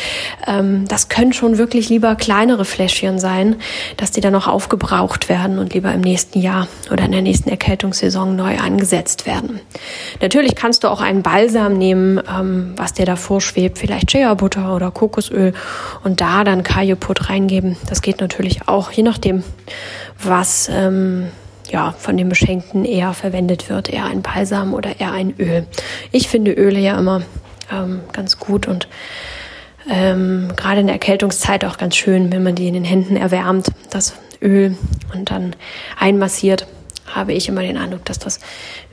Ähm, 0.46 0.86
das 0.88 1.08
können 1.08 1.32
schon 1.32 1.58
wirklich 1.58 1.88
lieber 1.88 2.14
kleinere 2.16 2.64
Fläschchen 2.64 3.18
sein, 3.18 3.56
dass 3.96 4.10
die 4.10 4.20
dann 4.20 4.32
noch 4.32 4.46
aufgebraucht 4.46 5.28
werden 5.28 5.58
und 5.58 5.74
lieber 5.74 5.92
im 5.92 6.02
nächsten 6.02 6.40
Jahr 6.40 6.68
oder 6.92 7.04
in 7.04 7.12
der 7.12 7.22
nächsten 7.22 7.48
Erkältungssaison 7.48 8.36
neu 8.36 8.58
angesetzt 8.58 9.26
werden. 9.26 9.60
Natürlich 10.20 10.54
kannst 10.54 10.84
du 10.84 10.88
auch 10.88 10.97
einen 11.00 11.22
Balsam 11.22 11.76
nehmen, 11.76 12.20
ähm, 12.28 12.72
was 12.76 12.92
dir 12.92 13.06
da 13.06 13.16
vorschwebt, 13.16 13.78
vielleicht 13.78 14.10
Shea 14.10 14.34
Butter 14.34 14.74
oder 14.74 14.90
Kokosöl 14.90 15.54
und 16.04 16.20
da 16.20 16.44
dann 16.44 16.62
Kajeput 16.62 17.28
reingeben. 17.28 17.76
Das 17.88 18.02
geht 18.02 18.20
natürlich 18.20 18.68
auch, 18.68 18.90
je 18.90 19.02
nachdem, 19.02 19.42
was 20.22 20.70
ähm, 20.72 21.28
ja, 21.70 21.94
von 21.98 22.16
dem 22.16 22.28
Beschenkten 22.28 22.84
eher 22.84 23.12
verwendet 23.12 23.68
wird, 23.68 23.88
eher 23.88 24.06
ein 24.06 24.22
Balsam 24.22 24.74
oder 24.74 25.00
eher 25.00 25.12
ein 25.12 25.34
Öl. 25.38 25.66
Ich 26.12 26.28
finde 26.28 26.52
Öle 26.52 26.80
ja 26.80 26.98
immer 26.98 27.22
ähm, 27.70 28.00
ganz 28.12 28.38
gut 28.38 28.66
und 28.66 28.88
ähm, 29.90 30.48
gerade 30.56 30.80
in 30.80 30.86
der 30.86 30.94
Erkältungszeit 30.94 31.64
auch 31.64 31.78
ganz 31.78 31.96
schön, 31.96 32.32
wenn 32.32 32.42
man 32.42 32.54
die 32.54 32.68
in 32.68 32.74
den 32.74 32.84
Händen 32.84 33.16
erwärmt, 33.16 33.68
das 33.90 34.14
Öl 34.42 34.76
und 35.14 35.30
dann 35.30 35.56
einmassiert, 35.98 36.66
habe 37.14 37.32
ich 37.32 37.48
immer 37.48 37.62
den 37.62 37.76
Eindruck, 37.76 38.04
dass 38.04 38.18
das 38.18 38.40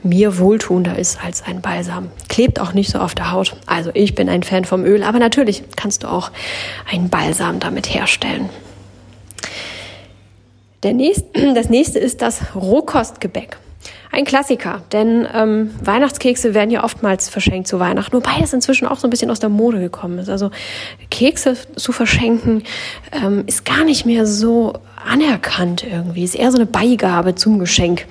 mir 0.02 0.38
wohltuender 0.38 0.98
ist 0.98 1.22
als 1.24 1.42
ein 1.42 1.60
Balsam. 1.60 2.10
Klebt 2.28 2.60
auch 2.60 2.72
nicht 2.72 2.90
so 2.90 2.98
auf 2.98 3.14
der 3.14 3.32
Haut. 3.32 3.56
Also 3.66 3.90
ich 3.94 4.14
bin 4.14 4.28
ein 4.28 4.42
Fan 4.42 4.64
vom 4.64 4.84
Öl, 4.84 5.02
aber 5.02 5.18
natürlich 5.18 5.64
kannst 5.76 6.02
du 6.02 6.08
auch 6.08 6.30
einen 6.90 7.08
Balsam 7.08 7.60
damit 7.60 7.92
herstellen. 7.92 8.48
Nächste, 10.84 11.54
das 11.54 11.68
nächste 11.68 11.98
ist 11.98 12.22
das 12.22 12.54
Rohkostgebäck. 12.54 13.58
Ein 14.12 14.24
Klassiker, 14.24 14.82
denn 14.92 15.26
ähm, 15.34 15.74
Weihnachtskekse 15.82 16.54
werden 16.54 16.70
ja 16.70 16.84
oftmals 16.84 17.28
verschenkt 17.28 17.68
zu 17.68 17.80
Weihnachten, 17.80 18.14
wobei 18.14 18.40
das 18.40 18.52
inzwischen 18.52 18.86
auch 18.86 18.98
so 18.98 19.06
ein 19.06 19.10
bisschen 19.10 19.30
aus 19.30 19.40
der 19.40 19.48
Mode 19.50 19.78
gekommen 19.78 20.18
ist. 20.18 20.28
Also 20.28 20.50
Kekse 21.10 21.56
zu 21.76 21.92
verschenken 21.92 22.62
ähm, 23.12 23.44
ist 23.46 23.64
gar 23.64 23.84
nicht 23.84 24.06
mehr 24.06 24.26
so 24.26 24.74
anerkannt 25.06 25.84
irgendwie. 25.84 26.24
Ist 26.24 26.34
eher 26.34 26.50
so 26.50 26.58
eine 26.58 26.66
Beigabe 26.66 27.34
zum 27.34 27.58
Geschenk. 27.58 28.06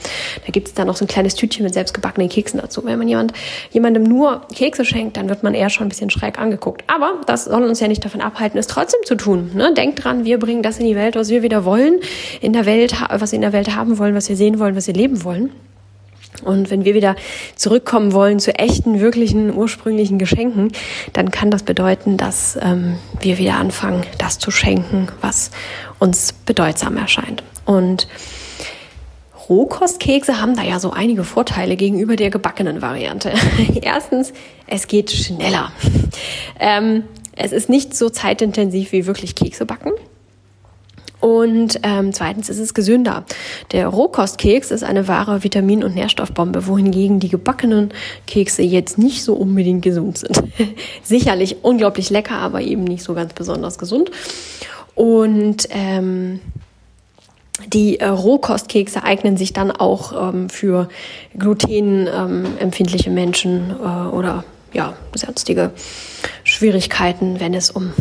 Da 0.46 0.52
gibt 0.52 0.68
es 0.70 0.74
dann 0.74 0.88
noch 0.88 0.96
so 0.96 1.06
ein 1.06 1.08
kleines 1.08 1.36
Tütchen 1.36 1.64
mit 1.64 1.74
selbstgebackenen 1.74 2.30
Keksen 2.30 2.60
dazu. 2.60 2.84
Wenn 2.86 2.98
man 2.98 3.08
jemand, 3.08 3.34
jemandem 3.72 4.04
nur 4.04 4.42
Kekse 4.54 4.86
schenkt, 4.86 5.18
dann 5.18 5.30
wird 5.30 5.44
man 5.44 5.54
eher 5.54 5.70
schon 5.70 5.86
ein 5.86 5.90
bisschen 5.90 6.10
schräg 6.10 6.40
angeguckt. 6.40 6.84
Aber 6.88 7.22
das 7.26 7.46
soll 7.46 7.64
uns 7.64 7.80
ja 7.80 7.88
nicht 7.88 8.04
davon 8.04 8.22
abhalten, 8.22 8.60
es 8.60 8.68
trotzdem 8.68 9.02
zu 9.06 9.16
tun. 9.16 9.52
Ne? 9.54 9.74
Denkt 9.74 10.04
dran, 10.04 10.26
wir 10.26 10.40
bringen 10.40 10.64
das 10.64 10.80
in 10.80 10.86
die 10.86 10.96
Welt, 10.96 11.16
was 11.16 11.30
wir 11.30 11.44
wieder 11.44 11.66
wollen, 11.66 12.00
in 12.42 12.54
der 12.54 12.66
Welt, 12.66 12.94
was 13.10 13.32
wir 13.32 13.38
in 13.38 13.42
der 13.42 13.54
Welt 13.54 13.76
haben 13.76 13.98
wollen, 13.98 14.16
was 14.16 14.30
wir 14.30 14.36
sehen 14.36 14.60
wollen, 14.60 14.76
was 14.76 14.88
wir 14.88 14.94
leben 14.94 15.24
wollen. 15.24 15.52
Und 16.44 16.70
wenn 16.70 16.86
wir 16.86 16.94
wieder 16.94 17.16
zurückkommen 17.56 18.14
wollen 18.14 18.40
zu 18.40 18.54
echten, 18.54 19.00
wirklichen, 19.00 19.56
ursprünglichen 19.56 20.18
Geschenken, 20.18 20.72
dann 21.14 21.32
kann 21.32 21.52
das 21.52 21.64
bedeuten, 21.64 22.18
dass 22.18 22.58
ähm, 22.62 22.98
wir 23.20 23.38
wieder 23.38 23.56
anfangen, 23.56 24.04
das 24.18 24.40
zu 24.40 24.52
schenken, 24.52 25.08
was 25.22 25.52
uns 26.00 26.34
bedeutsam 26.34 26.98
erscheint. 26.98 27.44
Und 27.66 28.08
Rohkostkekse 29.50 30.42
haben 30.42 30.56
da 30.56 30.64
ja 30.64 30.80
so 30.80 30.92
einige 30.92 31.24
Vorteile 31.24 31.76
gegenüber 31.76 32.16
der 32.16 32.30
gebackenen 32.30 32.82
Variante. 32.82 33.32
Erstens, 33.82 34.34
es 34.68 34.88
geht 34.88 35.12
schneller. 35.12 35.72
Ähm, 36.60 37.04
es 37.36 37.52
ist 37.52 37.70
nicht 37.70 37.96
so 37.96 38.10
zeitintensiv 38.10 38.92
wie 38.92 39.06
wirklich 39.06 39.36
Kekse 39.36 39.66
backen. 39.66 39.92
Und 41.20 41.80
ähm, 41.82 42.14
zweitens 42.14 42.50
ist 42.50 42.60
es 42.60 42.74
gesünder. 42.74 43.26
Der 43.72 43.88
Rohkostkeks 43.88 44.70
ist 44.70 44.84
eine 44.84 45.08
wahre 45.08 45.44
Vitamin- 45.44 45.84
und 45.84 45.96
Nährstoffbombe, 45.96 46.68
wohingegen 46.68 47.20
die 47.20 47.30
gebackenen 47.30 47.94
Kekse 48.28 48.62
jetzt 48.62 49.00
nicht 49.00 49.24
so 49.24 49.34
unbedingt 49.34 49.82
gesund 49.82 50.20
sind. 50.20 50.44
Sicherlich 51.04 51.64
unglaublich 51.64 52.12
lecker, 52.12 52.36
aber 52.38 52.62
eben 52.62 52.84
nicht 52.84 53.04
so 53.04 53.16
ganz 53.16 53.34
besonders 53.34 53.80
gesund. 53.80 54.12
Und 54.96 55.68
ähm, 55.70 56.40
die 57.68 58.00
äh, 58.00 58.08
Rohkostkekse 58.08 59.04
eignen 59.04 59.38
sich 59.38 59.54
dann 59.54 59.72
auch 59.72 60.34
ähm, 60.34 60.50
für 60.50 60.90
glutenempfindliche 61.38 63.10
ähm, 63.10 63.16
Menschen 63.16 63.72
äh, 63.72 64.08
oder 64.16 64.44
ja, 64.74 64.94
sonstige 65.14 65.72
Schwierigkeiten, 66.44 67.40
wenn 67.40 67.54
es 67.54 67.72
um 67.72 67.94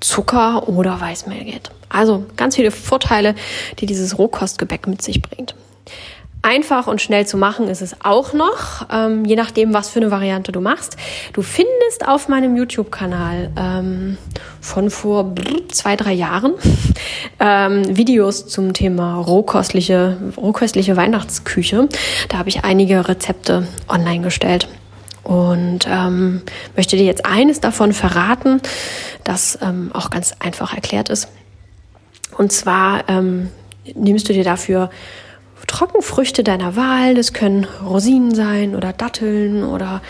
Zucker 0.00 0.68
oder 0.68 1.00
Weißmehl 1.00 1.44
geht. 1.44 1.70
Also 1.88 2.24
ganz 2.36 2.56
viele 2.56 2.70
Vorteile, 2.70 3.34
die 3.78 3.86
dieses 3.86 4.18
Rohkostgebäck 4.18 4.86
mit 4.86 5.02
sich 5.02 5.20
bringt. 5.20 5.54
Einfach 6.44 6.88
und 6.88 7.00
schnell 7.00 7.24
zu 7.24 7.36
machen 7.36 7.68
ist 7.68 7.82
es 7.82 7.94
auch 8.02 8.32
noch, 8.32 8.88
ähm, 8.92 9.24
je 9.24 9.36
nachdem, 9.36 9.72
was 9.72 9.88
für 9.88 10.00
eine 10.00 10.10
Variante 10.10 10.50
du 10.50 10.60
machst. 10.60 10.96
Du 11.32 11.40
findest 11.40 12.08
auf 12.08 12.28
meinem 12.28 12.56
YouTube-Kanal 12.56 13.52
ähm, 13.56 14.18
von 14.60 14.90
vor 14.90 15.36
zwei, 15.70 15.94
drei 15.94 16.12
Jahren 16.12 16.54
ähm, 17.40 17.96
Videos 17.96 18.48
zum 18.48 18.72
Thema 18.72 19.20
rohkostliche, 19.20 20.16
rohköstliche 20.36 20.96
Weihnachtsküche. 20.96 21.88
Da 22.28 22.38
habe 22.38 22.48
ich 22.48 22.64
einige 22.64 23.08
Rezepte 23.08 23.68
online 23.88 24.24
gestellt 24.24 24.66
und 25.22 25.86
ähm, 25.88 26.42
möchte 26.74 26.96
dir 26.96 27.04
jetzt 27.04 27.24
eines 27.24 27.60
davon 27.60 27.92
verraten, 27.92 28.60
das 29.22 29.60
ähm, 29.62 29.90
auch 29.94 30.10
ganz 30.10 30.32
einfach 30.40 30.74
erklärt 30.74 31.08
ist. 31.08 31.28
Und 32.36 32.50
zwar 32.50 33.08
ähm, 33.08 33.50
nimmst 33.94 34.28
du 34.28 34.32
dir 34.32 34.42
dafür 34.42 34.90
Trockenfrüchte 35.72 36.44
deiner 36.44 36.76
Wahl. 36.76 37.14
Das 37.14 37.32
können 37.32 37.66
Rosinen 37.84 38.34
sein 38.34 38.76
oder 38.76 38.92
Datteln 38.92 39.64
oder 39.64 40.02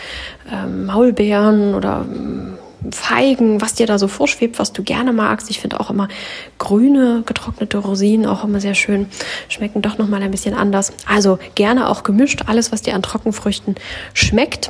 ähm, 0.51 0.85
Maulbeeren 0.85 1.73
oder 1.73 2.05
ähm, 2.05 2.57
Feigen, 2.91 3.61
was 3.61 3.73
dir 3.75 3.87
da 3.87 3.97
so 3.97 4.09
vorschwebt, 4.09 4.59
was 4.59 4.73
du 4.73 4.83
gerne 4.83 5.13
magst. 5.13 5.49
Ich 5.49 5.61
finde 5.61 5.79
auch 5.79 5.89
immer 5.89 6.09
grüne 6.57 7.23
getrocknete 7.25 7.77
Rosinen 7.77 8.25
auch 8.25 8.43
immer 8.43 8.59
sehr 8.59 8.75
schön, 8.75 9.07
schmecken 9.47 9.81
doch 9.81 9.97
noch 9.97 10.09
mal 10.09 10.21
ein 10.21 10.31
bisschen 10.31 10.53
anders. 10.53 10.91
Also 11.07 11.39
gerne 11.55 11.87
auch 11.87 12.03
gemischt, 12.03 12.43
alles 12.47 12.73
was 12.73 12.81
dir 12.81 12.93
an 12.93 13.01
Trockenfrüchten 13.01 13.75
schmeckt, 14.13 14.69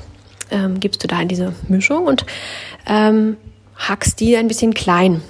ähm, 0.52 0.80
gibst 0.80 1.04
du 1.04 1.08
da 1.08 1.20
in 1.20 1.28
diese 1.28 1.54
Mischung 1.70 2.06
und 2.06 2.24
ähm, 2.86 3.38
hackst 3.76 4.20
die 4.20 4.38
ein 4.38 4.48
bisschen 4.48 4.76
klein. 4.76 5.22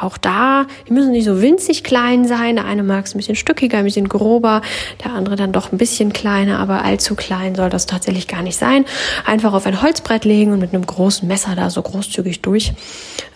Auch 0.00 0.16
da, 0.16 0.66
die 0.88 0.92
müssen 0.92 1.12
nicht 1.12 1.26
so 1.26 1.40
winzig 1.40 1.84
klein 1.84 2.26
sein. 2.26 2.56
Der 2.56 2.64
eine 2.64 2.82
mag 2.82 3.04
es 3.04 3.14
ein 3.14 3.18
bisschen 3.18 3.36
stückiger, 3.36 3.78
ein 3.78 3.84
bisschen 3.84 4.08
grober, 4.08 4.62
der 5.04 5.12
andere 5.12 5.36
dann 5.36 5.52
doch 5.52 5.70
ein 5.70 5.78
bisschen 5.78 6.12
kleiner, 6.12 6.58
aber 6.58 6.84
allzu 6.84 7.14
klein 7.14 7.54
soll 7.54 7.70
das 7.70 7.86
tatsächlich 7.86 8.26
gar 8.26 8.42
nicht 8.42 8.56
sein. 8.56 8.84
Einfach 9.24 9.52
auf 9.52 9.64
ein 9.66 9.80
Holzbrett 9.80 10.24
legen 10.24 10.52
und 10.52 10.58
mit 10.58 10.74
einem 10.74 10.84
großen 10.84 11.28
Messer 11.28 11.54
da 11.54 11.70
so 11.70 11.82
großzügig 11.82 12.42
durchgehen. 12.42 12.76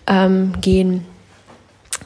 Ähm, 0.08 1.04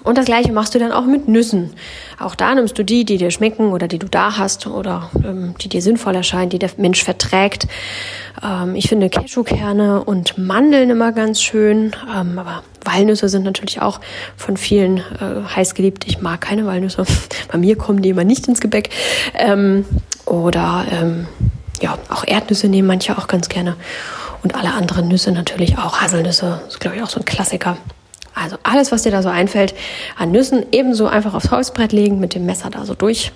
Und 0.02 0.18
das 0.18 0.26
gleiche 0.26 0.52
machst 0.52 0.74
du 0.74 0.78
dann 0.78 0.92
auch 0.92 1.06
mit 1.06 1.28
Nüssen. 1.28 1.70
Auch 2.18 2.34
da 2.34 2.54
nimmst 2.54 2.78
du 2.78 2.84
die, 2.84 3.04
die 3.04 3.16
dir 3.16 3.30
schmecken 3.30 3.72
oder 3.72 3.88
die 3.88 3.98
du 3.98 4.08
da 4.08 4.36
hast 4.36 4.66
oder 4.66 5.10
ähm, 5.24 5.54
die 5.60 5.68
dir 5.68 5.80
sinnvoll 5.80 6.14
erscheinen, 6.14 6.50
die 6.50 6.58
der 6.58 6.70
Mensch 6.76 7.02
verträgt. 7.02 7.66
Ähm, 8.42 8.74
ich 8.74 8.88
finde 8.88 9.08
Cashewkerne 9.08 10.04
und 10.04 10.36
Mandeln 10.38 10.90
immer 10.90 11.12
ganz 11.12 11.40
schön, 11.40 11.92
ähm, 12.14 12.38
aber 12.38 12.62
Walnüsse 12.84 13.28
sind 13.28 13.44
natürlich 13.44 13.80
auch 13.80 14.00
von 14.36 14.56
vielen 14.56 14.98
äh, 14.98 15.54
heiß 15.54 15.74
geliebt. 15.74 16.04
Ich 16.06 16.20
mag 16.20 16.40
keine 16.40 16.66
Walnüsse. 16.66 17.04
Bei 17.52 17.58
mir 17.58 17.76
kommen 17.76 18.02
die 18.02 18.10
immer 18.10 18.24
nicht 18.24 18.48
ins 18.48 18.60
Gebäck. 18.60 18.90
Ähm, 19.34 19.84
oder 20.26 20.86
ähm, 20.90 21.26
ja, 21.80 21.98
auch 22.08 22.24
Erdnüsse 22.26 22.68
nehmen 22.68 22.88
manche 22.88 23.16
auch 23.16 23.26
ganz 23.26 23.48
gerne. 23.48 23.76
Und 24.42 24.54
alle 24.54 24.72
anderen 24.72 25.08
Nüsse 25.08 25.32
natürlich 25.32 25.78
auch. 25.78 26.00
Haselnüsse 26.00 26.62
ist, 26.68 26.80
glaube 26.80 26.96
ich, 26.96 27.02
auch 27.02 27.10
so 27.10 27.20
ein 27.20 27.24
Klassiker. 27.24 27.76
Also 28.34 28.56
alles, 28.62 28.92
was 28.92 29.02
dir 29.02 29.10
da 29.10 29.22
so 29.22 29.28
einfällt 29.28 29.74
an 30.16 30.30
Nüssen, 30.30 30.64
ebenso 30.72 31.06
einfach 31.06 31.34
aufs 31.34 31.50
Holzbrett 31.50 31.92
legen, 31.92 32.20
mit 32.20 32.34
dem 32.34 32.46
Messer 32.46 32.70
da 32.70 32.84
so 32.84 32.94
durch 32.94 33.32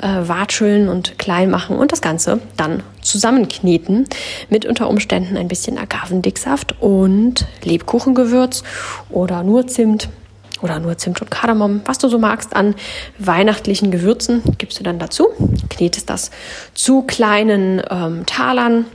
äh, 0.00 0.28
watscheln 0.28 0.88
und 0.88 1.18
klein 1.18 1.50
machen 1.50 1.76
und 1.76 1.92
das 1.92 2.00
Ganze 2.00 2.40
dann 2.56 2.82
zusammenkneten 3.02 4.06
mit 4.48 4.64
unter 4.64 4.88
Umständen 4.88 5.36
ein 5.36 5.48
bisschen 5.48 5.78
Agavendicksaft 5.78 6.80
und 6.80 7.46
Lebkuchengewürz 7.64 8.62
oder 9.10 9.42
nur 9.42 9.66
Zimt 9.66 10.08
oder 10.62 10.78
nur 10.78 10.96
Zimt 10.96 11.20
und 11.20 11.30
Kardamom, 11.30 11.82
was 11.84 11.98
du 11.98 12.08
so 12.08 12.18
magst 12.18 12.56
an 12.56 12.74
weihnachtlichen 13.18 13.90
Gewürzen, 13.90 14.42
gibst 14.58 14.78
du 14.78 14.84
dann 14.84 14.98
dazu, 14.98 15.28
knetest 15.68 16.08
das 16.08 16.30
zu 16.72 17.02
kleinen 17.02 17.82
ähm, 17.90 18.24
Talern 18.26 18.86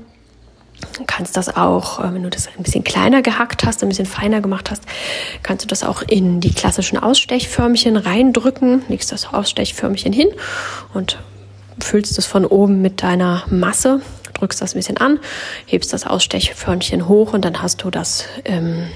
Du 0.98 1.04
kannst 1.06 1.38
das 1.38 1.56
auch, 1.56 2.00
äh, 2.00 2.14
wenn 2.14 2.24
du 2.24 2.30
das 2.30 2.48
ein 2.48 2.64
bisschen 2.64 2.84
kleiner 2.84 3.22
gehackt 3.22 3.64
hast, 3.66 3.82
ein 3.84 3.90
bisschen 3.90 4.06
feiner 4.06 4.42
gemacht 4.42 4.72
hast, 4.72 4.84
kannst 5.44 5.64
du 5.64 5.68
das 5.68 5.84
auch 5.84 6.02
in 6.02 6.40
die 6.40 6.54
klassischen 6.54 6.98
Ausstechförmchen 6.98 7.98
reindrücken, 7.98 8.84
legst 8.88 9.12
das 9.12 9.34
Ausstechförmchen 9.34 10.14
hin 10.14 10.30
und 10.94 11.20
füllst 11.80 12.18
es 12.18 12.26
von 12.26 12.46
oben 12.46 12.82
mit 12.82 13.02
deiner 13.04 13.44
Masse, 13.50 14.02
drückst 14.34 14.62
das 14.62 14.76
ein 14.76 14.80
bisschen 14.80 14.98
an, 14.98 15.20
hebst 15.66 15.94
das 15.94 16.06
Ausstechförmchen 16.06 17.08
hoch 17.08 17.34
und 17.34 17.46
dann 17.46 17.62
hast 17.62 17.84
du 17.84 17.90
das 17.90 18.26
ähm, 18.46 18.88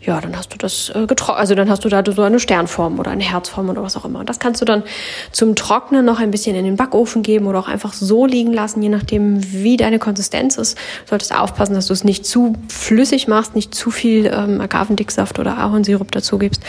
ja, 0.00 0.20
dann 0.20 0.36
hast 0.36 0.52
du 0.52 0.58
das 0.58 0.90
äh, 0.94 1.06
getrocknet, 1.06 1.40
also 1.40 1.54
dann 1.56 1.68
hast 1.68 1.84
du 1.84 1.88
da 1.88 2.02
so 2.06 2.22
eine 2.22 2.38
Sternform 2.38 3.00
oder 3.00 3.10
eine 3.10 3.24
Herzform 3.24 3.68
oder 3.68 3.82
was 3.82 3.96
auch 3.96 4.04
immer. 4.04 4.20
Und 4.20 4.28
das 4.28 4.38
kannst 4.38 4.60
du 4.60 4.64
dann 4.64 4.84
zum 5.32 5.56
Trocknen 5.56 6.04
noch 6.04 6.20
ein 6.20 6.30
bisschen 6.30 6.54
in 6.54 6.64
den 6.64 6.76
Backofen 6.76 7.22
geben 7.22 7.46
oder 7.46 7.58
auch 7.58 7.68
einfach 7.68 7.92
so 7.92 8.24
liegen 8.24 8.52
lassen, 8.52 8.80
je 8.80 8.90
nachdem, 8.90 9.42
wie 9.52 9.76
deine 9.76 9.98
Konsistenz 9.98 10.56
ist. 10.56 10.78
Du 11.04 11.10
solltest 11.10 11.34
aufpassen, 11.34 11.74
dass 11.74 11.88
du 11.88 11.92
es 11.92 12.04
nicht 12.04 12.26
zu 12.26 12.54
flüssig 12.68 13.26
machst, 13.26 13.56
nicht 13.56 13.74
zu 13.74 13.90
viel 13.90 14.26
ähm, 14.26 14.60
Agavendicksaft 14.60 15.40
oder 15.40 15.58
Ahornsirup 15.58 16.12
dazu 16.12 16.38
gibst, 16.38 16.62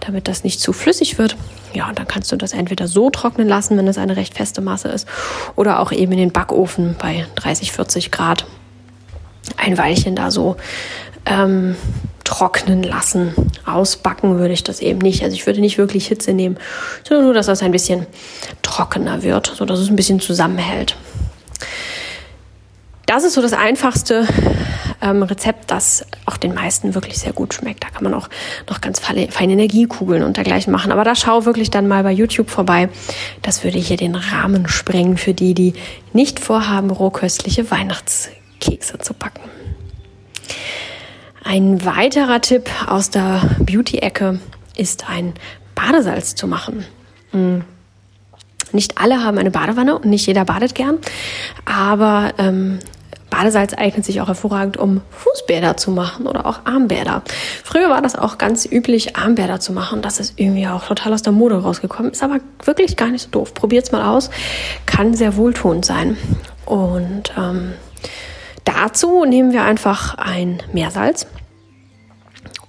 damit 0.00 0.26
das 0.26 0.42
nicht 0.42 0.60
zu 0.60 0.72
flüssig 0.72 1.18
wird. 1.18 1.36
Ja, 1.74 1.88
und 1.88 1.98
dann 1.98 2.08
kannst 2.08 2.32
du 2.32 2.36
das 2.36 2.52
entweder 2.52 2.88
so 2.88 3.10
trocknen 3.10 3.48
lassen, 3.48 3.78
wenn 3.78 3.86
es 3.86 3.96
eine 3.96 4.16
recht 4.16 4.34
feste 4.34 4.60
Masse 4.60 4.88
ist, 4.88 5.06
oder 5.54 5.78
auch 5.78 5.92
eben 5.92 6.12
in 6.12 6.18
den 6.18 6.32
Backofen 6.32 6.96
bei 6.98 7.26
30, 7.36 7.70
40 7.72 8.10
Grad 8.10 8.44
ein 9.56 9.78
Weilchen 9.78 10.16
da 10.16 10.30
so 10.30 10.56
ähm, 11.26 11.76
trocknen 12.24 12.82
lassen. 12.82 13.34
Ausbacken 13.66 14.38
würde 14.38 14.54
ich 14.54 14.64
das 14.64 14.80
eben 14.80 14.98
nicht. 14.98 15.22
Also 15.22 15.34
ich 15.34 15.46
würde 15.46 15.60
nicht 15.60 15.78
wirklich 15.78 16.06
Hitze 16.06 16.32
nehmen, 16.32 16.56
sondern 17.06 17.26
nur, 17.26 17.34
dass 17.34 17.46
das 17.46 17.62
ein 17.62 17.72
bisschen 17.72 18.06
trockener 18.62 19.22
wird, 19.22 19.52
so 19.54 19.64
dass 19.64 19.78
es 19.78 19.88
ein 19.88 19.96
bisschen 19.96 20.20
zusammenhält. 20.20 20.96
Das 23.06 23.24
ist 23.24 23.34
so 23.34 23.42
das 23.42 23.52
einfachste 23.52 24.26
ähm, 25.02 25.22
Rezept, 25.22 25.70
das 25.70 26.06
auch 26.24 26.36
den 26.36 26.54
meisten 26.54 26.94
wirklich 26.94 27.18
sehr 27.18 27.32
gut 27.32 27.52
schmeckt. 27.52 27.84
Da 27.84 27.90
kann 27.90 28.04
man 28.04 28.14
auch 28.14 28.30
noch 28.70 28.80
ganz 28.80 29.00
feine 29.00 29.28
Energiekugeln 29.52 30.22
und 30.22 30.36
dergleichen 30.36 30.72
machen. 30.72 30.92
Aber 30.92 31.04
da 31.04 31.14
schau 31.14 31.44
wirklich 31.44 31.70
dann 31.70 31.88
mal 31.88 32.04
bei 32.04 32.12
YouTube 32.12 32.48
vorbei. 32.48 32.88
Das 33.42 33.64
würde 33.64 33.78
hier 33.78 33.96
den 33.96 34.14
Rahmen 34.14 34.68
sprengen 34.68 35.18
für 35.18 35.34
die, 35.34 35.52
die 35.52 35.74
nicht 36.12 36.40
vorhaben, 36.40 36.90
rohköstliche 36.90 37.70
Weihnachtskekse 37.70 38.98
zu 38.98 39.12
backen. 39.12 39.42
Ein 41.44 41.84
weiterer 41.84 42.40
Tipp 42.40 42.70
aus 42.86 43.10
der 43.10 43.42
Beauty-Ecke 43.58 44.38
ist 44.76 45.08
ein 45.08 45.34
Badesalz 45.74 46.34
zu 46.34 46.46
machen. 46.46 46.86
Hm. 47.32 47.64
Nicht 48.72 48.98
alle 48.98 49.22
haben 49.22 49.38
eine 49.38 49.50
Badewanne 49.50 49.96
und 49.96 50.06
nicht 50.06 50.26
jeder 50.26 50.44
badet 50.44 50.74
gern, 50.74 50.98
aber 51.66 52.32
ähm, 52.38 52.78
Badesalz 53.28 53.74
eignet 53.74 54.04
sich 54.04 54.20
auch 54.20 54.28
hervorragend, 54.28 54.76
um 54.76 55.00
Fußbäder 55.10 55.76
zu 55.76 55.90
machen 55.90 56.26
oder 56.26 56.46
auch 56.46 56.60
Armbäder. 56.64 57.22
Früher 57.64 57.90
war 57.90 58.02
das 58.02 58.14
auch 58.14 58.38
ganz 58.38 58.66
üblich, 58.70 59.16
Armbäder 59.16 59.58
zu 59.58 59.72
machen. 59.72 60.02
Das 60.02 60.20
ist 60.20 60.34
irgendwie 60.36 60.68
auch 60.68 60.86
total 60.86 61.12
aus 61.12 61.22
der 61.22 61.32
Mode 61.32 61.56
rausgekommen. 61.56 62.12
Ist 62.12 62.22
aber 62.22 62.40
wirklich 62.64 62.96
gar 62.96 63.08
nicht 63.08 63.22
so 63.22 63.30
doof. 63.30 63.54
Probiert's 63.54 63.90
mal 63.90 64.02
aus. 64.02 64.30
Kann 64.86 65.14
sehr 65.14 65.36
wohltuend 65.36 65.84
sein. 65.84 66.16
Und 66.66 67.32
ähm, 67.36 67.72
Dazu 68.64 69.24
nehmen 69.24 69.52
wir 69.52 69.64
einfach 69.64 70.14
ein 70.16 70.62
Meersalz 70.72 71.26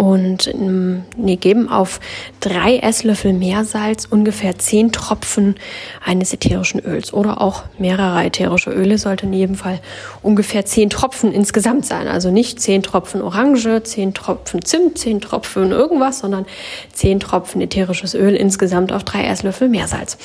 und 0.04 0.48
ähm, 0.48 1.06
wir 1.16 1.38
geben 1.38 1.70
auf 1.70 2.02
drei 2.42 2.80
Esslöffel 2.80 3.32
Meersalz 3.32 4.04
ungefähr 4.04 4.60
zehn 4.60 4.92
Tropfen 4.92 5.56
eines 6.04 6.34
ätherischen 6.34 6.82
Öls 6.86 7.14
oder 7.14 7.40
auch 7.40 7.64
mehrere 7.78 8.26
ätherische 8.26 8.72
Öle 8.72 8.98
sollten 8.98 9.28
in 9.28 9.34
jedem 9.34 9.56
Fall 9.56 9.80
ungefähr 10.22 10.66
zehn 10.66 10.90
Tropfen 10.90 11.32
insgesamt 11.32 11.86
sein. 11.86 12.10
Also 12.10 12.32
nicht 12.32 12.60
zehn 12.60 12.84
Tropfen 12.84 13.22
Orange, 13.22 13.82
zehn 13.84 14.14
Tropfen 14.14 14.66
Zimt, 14.66 14.98
zehn 14.98 15.22
Tropfen 15.22 15.72
irgendwas, 15.72 16.20
sondern 16.20 16.46
zehn 16.92 17.22
Tropfen 17.22 17.62
ätherisches 17.62 18.14
Öl 18.14 18.36
insgesamt 18.36 18.92
auf 18.92 19.06
drei 19.06 19.24
Esslöffel 19.24 19.70
Meersalz. 19.70 20.18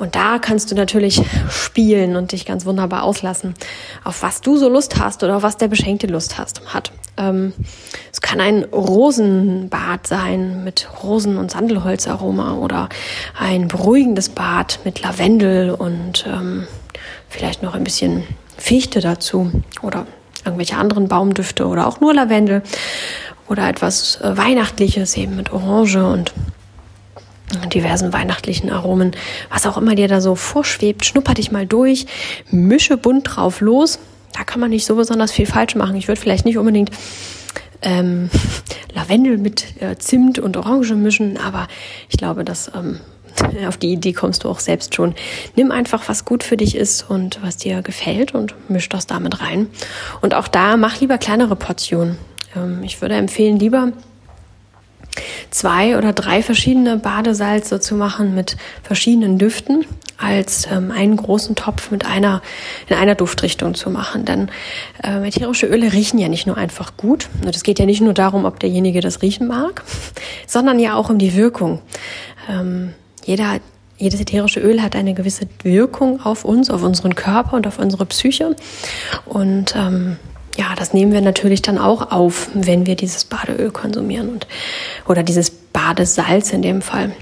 Und 0.00 0.16
da 0.16 0.40
kannst 0.40 0.72
du 0.72 0.74
natürlich 0.74 1.22
spielen 1.48 2.16
und 2.16 2.32
dich 2.32 2.44
ganz 2.44 2.66
wunderbar 2.66 3.04
auslassen, 3.04 3.54
auf 4.02 4.22
was 4.22 4.40
du 4.40 4.56
so 4.56 4.68
Lust 4.68 4.98
hast 4.98 5.22
oder 5.22 5.36
auf 5.36 5.44
was 5.44 5.58
der 5.58 5.68
Beschenkte 5.68 6.08
Lust 6.08 6.38
hast, 6.38 6.74
hat. 6.74 6.90
Ähm, 7.18 7.52
es 8.12 8.20
kann 8.20 8.40
ein 8.40 8.64
Rosenbad 8.64 10.06
sein 10.06 10.64
mit 10.64 10.88
Rosen- 11.02 11.38
und 11.38 11.50
Sandelholzaroma 11.50 12.54
oder 12.54 12.88
ein 13.38 13.68
beruhigendes 13.68 14.28
Bad 14.28 14.80
mit 14.84 15.02
Lavendel 15.02 15.70
und 15.70 16.26
ähm, 16.26 16.66
vielleicht 17.28 17.62
noch 17.62 17.74
ein 17.74 17.84
bisschen 17.84 18.24
Fichte 18.58 19.00
dazu 19.00 19.50
oder 19.82 20.06
irgendwelche 20.44 20.76
anderen 20.76 21.08
Baumdüfte 21.08 21.66
oder 21.66 21.86
auch 21.86 22.00
nur 22.00 22.14
Lavendel 22.14 22.62
oder 23.48 23.68
etwas 23.68 24.20
äh, 24.20 24.36
Weihnachtliches 24.36 25.16
eben 25.16 25.36
mit 25.36 25.52
Orange 25.52 26.04
und 26.04 26.32
diversen 27.72 28.12
weihnachtlichen 28.12 28.70
Aromen, 28.70 29.12
was 29.50 29.66
auch 29.66 29.76
immer 29.76 29.94
dir 29.94 30.08
da 30.08 30.20
so 30.20 30.34
vorschwebt, 30.34 31.04
schnupper 31.04 31.34
dich 31.34 31.52
mal 31.52 31.66
durch, 31.66 32.06
mische 32.50 32.96
bunt 32.96 33.36
drauf 33.36 33.60
los. 33.60 33.98
Da 34.36 34.44
kann 34.44 34.60
man 34.60 34.70
nicht 34.70 34.84
so 34.84 34.96
besonders 34.96 35.32
viel 35.32 35.46
falsch 35.46 35.74
machen. 35.74 35.96
Ich 35.96 36.08
würde 36.08 36.20
vielleicht 36.20 36.44
nicht 36.44 36.58
unbedingt 36.58 36.90
ähm, 37.82 38.30
Lavendel 38.94 39.38
mit 39.38 39.80
äh, 39.80 39.96
Zimt 39.96 40.38
und 40.38 40.56
Orange 40.56 40.94
mischen, 40.94 41.38
aber 41.38 41.68
ich 42.10 42.18
glaube, 42.18 42.44
dass 42.44 42.70
ähm, 42.74 43.00
auf 43.66 43.76
die 43.76 43.92
Idee 43.92 44.12
kommst 44.12 44.44
du 44.44 44.50
auch 44.50 44.60
selbst 44.60 44.94
schon. 44.94 45.14
Nimm 45.54 45.70
einfach, 45.70 46.08
was 46.08 46.24
gut 46.24 46.42
für 46.42 46.56
dich 46.56 46.76
ist 46.76 47.08
und 47.08 47.42
was 47.42 47.56
dir 47.56 47.82
gefällt 47.82 48.34
und 48.34 48.54
misch 48.68 48.88
das 48.88 49.06
damit 49.06 49.40
rein. 49.40 49.68
Und 50.20 50.34
auch 50.34 50.48
da 50.48 50.76
mach 50.76 51.00
lieber 51.00 51.18
kleinere 51.18 51.56
Portionen. 51.56 52.18
Ähm, 52.54 52.82
ich 52.82 53.00
würde 53.00 53.14
empfehlen, 53.14 53.58
lieber 53.58 53.92
zwei 55.50 55.96
oder 55.96 56.12
drei 56.12 56.42
verschiedene 56.42 56.98
Badesalze 56.98 57.80
zu 57.80 57.94
machen 57.94 58.34
mit 58.34 58.56
verschiedenen 58.82 59.38
Düften, 59.38 59.86
als 60.18 60.66
ähm, 60.70 60.90
einen 60.90 61.16
großen 61.16 61.54
Topf 61.54 61.90
mit 61.90 62.06
einer 62.06 62.42
in 62.88 62.96
einer 62.96 63.14
Duftrichtung 63.14 63.74
zu 63.74 63.90
machen. 63.90 64.24
Denn 64.24 64.50
äh, 65.02 65.26
ätherische 65.26 65.66
Öle 65.66 65.92
riechen 65.92 66.18
ja 66.18 66.28
nicht 66.28 66.46
nur 66.46 66.56
einfach 66.56 66.96
gut. 66.96 67.28
Es 67.46 67.62
geht 67.62 67.78
ja 67.78 67.86
nicht 67.86 68.00
nur 68.00 68.14
darum, 68.14 68.44
ob 68.44 68.60
derjenige 68.60 69.00
das 69.00 69.22
riechen 69.22 69.46
mag, 69.46 69.82
sondern 70.46 70.78
ja 70.78 70.94
auch 70.94 71.10
um 71.10 71.18
die 71.18 71.34
Wirkung. 71.34 71.80
Ähm, 72.48 72.94
jeder 73.24 73.60
jedes 73.98 74.20
ätherische 74.20 74.60
Öl 74.60 74.82
hat 74.82 74.94
eine 74.94 75.14
gewisse 75.14 75.48
Wirkung 75.62 76.20
auf 76.20 76.44
uns, 76.44 76.68
auf 76.68 76.82
unseren 76.82 77.14
Körper 77.14 77.56
und 77.56 77.66
auf 77.66 77.78
unsere 77.78 78.04
Psyche. 78.04 78.54
Und 79.24 79.74
ähm, 79.74 80.18
ja, 80.56 80.74
das 80.76 80.92
nehmen 80.92 81.12
wir 81.12 81.20
natürlich 81.20 81.62
dann 81.62 81.78
auch 81.78 82.12
auf, 82.12 82.48
wenn 82.54 82.86
wir 82.86 82.96
dieses 82.96 83.24
Badeöl 83.24 83.70
konsumieren 83.70 84.28
und 84.28 84.46
oder 85.06 85.22
dieses 85.22 85.50
Badesalz 85.50 86.52
in 86.52 86.62
dem 86.62 86.82
Fall. 86.82 87.12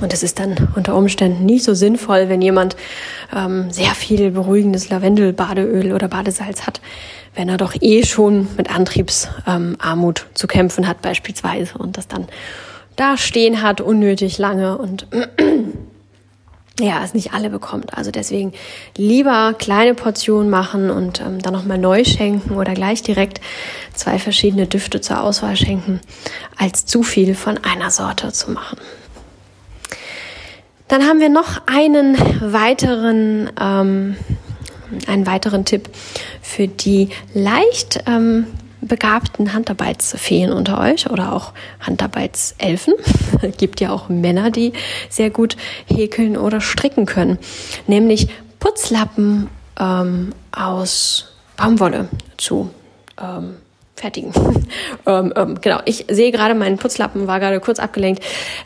Und 0.00 0.12
es 0.12 0.22
ist 0.22 0.38
dann 0.38 0.68
unter 0.74 0.94
Umständen 0.94 1.46
nicht 1.46 1.64
so 1.64 1.74
sinnvoll, 1.74 2.28
wenn 2.28 2.42
jemand 2.42 2.76
ähm, 3.34 3.70
sehr 3.70 3.94
viel 3.94 4.30
beruhigendes 4.30 4.90
Lavendel-Badeöl 4.90 5.92
oder 5.92 6.08
Badesalz 6.08 6.66
hat, 6.66 6.80
wenn 7.34 7.48
er 7.48 7.56
doch 7.56 7.74
eh 7.80 8.04
schon 8.04 8.48
mit 8.56 8.74
Antriebsarmut 8.74 10.20
ähm, 10.20 10.34
zu 10.34 10.46
kämpfen 10.46 10.86
hat 10.86 11.00
beispielsweise 11.02 11.78
und 11.78 11.96
das 11.96 12.08
dann 12.08 12.26
da 12.96 13.16
stehen 13.18 13.62
hat 13.62 13.80
unnötig 13.80 14.38
lange 14.38 14.78
und 14.78 15.06
ja, 16.80 17.02
es 17.04 17.14
nicht 17.14 17.32
alle 17.32 17.50
bekommt. 17.50 17.96
Also 17.96 18.10
deswegen 18.10 18.52
lieber 18.96 19.54
kleine 19.54 19.94
Portionen 19.94 20.50
machen 20.50 20.90
und 20.90 21.20
ähm, 21.20 21.40
dann 21.40 21.52
nochmal 21.52 21.78
neu 21.78 22.04
schenken 22.04 22.56
oder 22.56 22.74
gleich 22.74 23.02
direkt 23.02 23.40
zwei 23.94 24.18
verschiedene 24.18 24.66
Düfte 24.66 25.00
zur 25.00 25.22
Auswahl 25.22 25.56
schenken, 25.56 26.00
als 26.56 26.86
zu 26.86 27.02
viel 27.02 27.34
von 27.34 27.58
einer 27.58 27.90
Sorte 27.90 28.32
zu 28.32 28.50
machen. 28.50 28.78
Dann 30.88 31.02
haben 31.02 31.20
wir 31.20 31.28
noch 31.28 31.62
einen 31.66 32.16
weiteren, 32.40 33.50
ähm, 33.60 34.16
einen 35.06 35.26
weiteren 35.26 35.64
Tipp 35.64 35.90
für 36.40 36.68
die 36.68 37.08
leicht 37.34 38.04
ähm, 38.06 38.46
begabten 38.80 39.52
Handarbeitsfeen 39.52 40.52
unter 40.52 40.80
euch 40.80 41.10
oder 41.10 41.32
auch 41.32 41.52
Handarbeitselfen. 41.80 42.94
gibt 43.58 43.80
ja 43.80 43.90
auch 43.90 44.08
Männer, 44.08 44.50
die 44.50 44.72
sehr 45.08 45.30
gut 45.30 45.56
häkeln 45.86 46.36
oder 46.36 46.60
stricken 46.60 47.06
können. 47.06 47.38
Nämlich 47.86 48.28
Putzlappen 48.60 49.48
ähm, 49.78 50.32
aus 50.52 51.32
Baumwolle 51.56 52.08
zu 52.36 52.70
ähm, 53.20 53.56
fertigen. 53.96 54.32
ähm, 55.06 55.32
ähm, 55.34 55.60
genau, 55.60 55.80
ich 55.86 56.04
sehe 56.08 56.30
gerade 56.30 56.54
meinen 56.54 56.76
Putzlappen, 56.76 57.26
war 57.26 57.40
gerade 57.40 57.60
kurz 57.60 57.78
abgelenkt. 57.78 58.22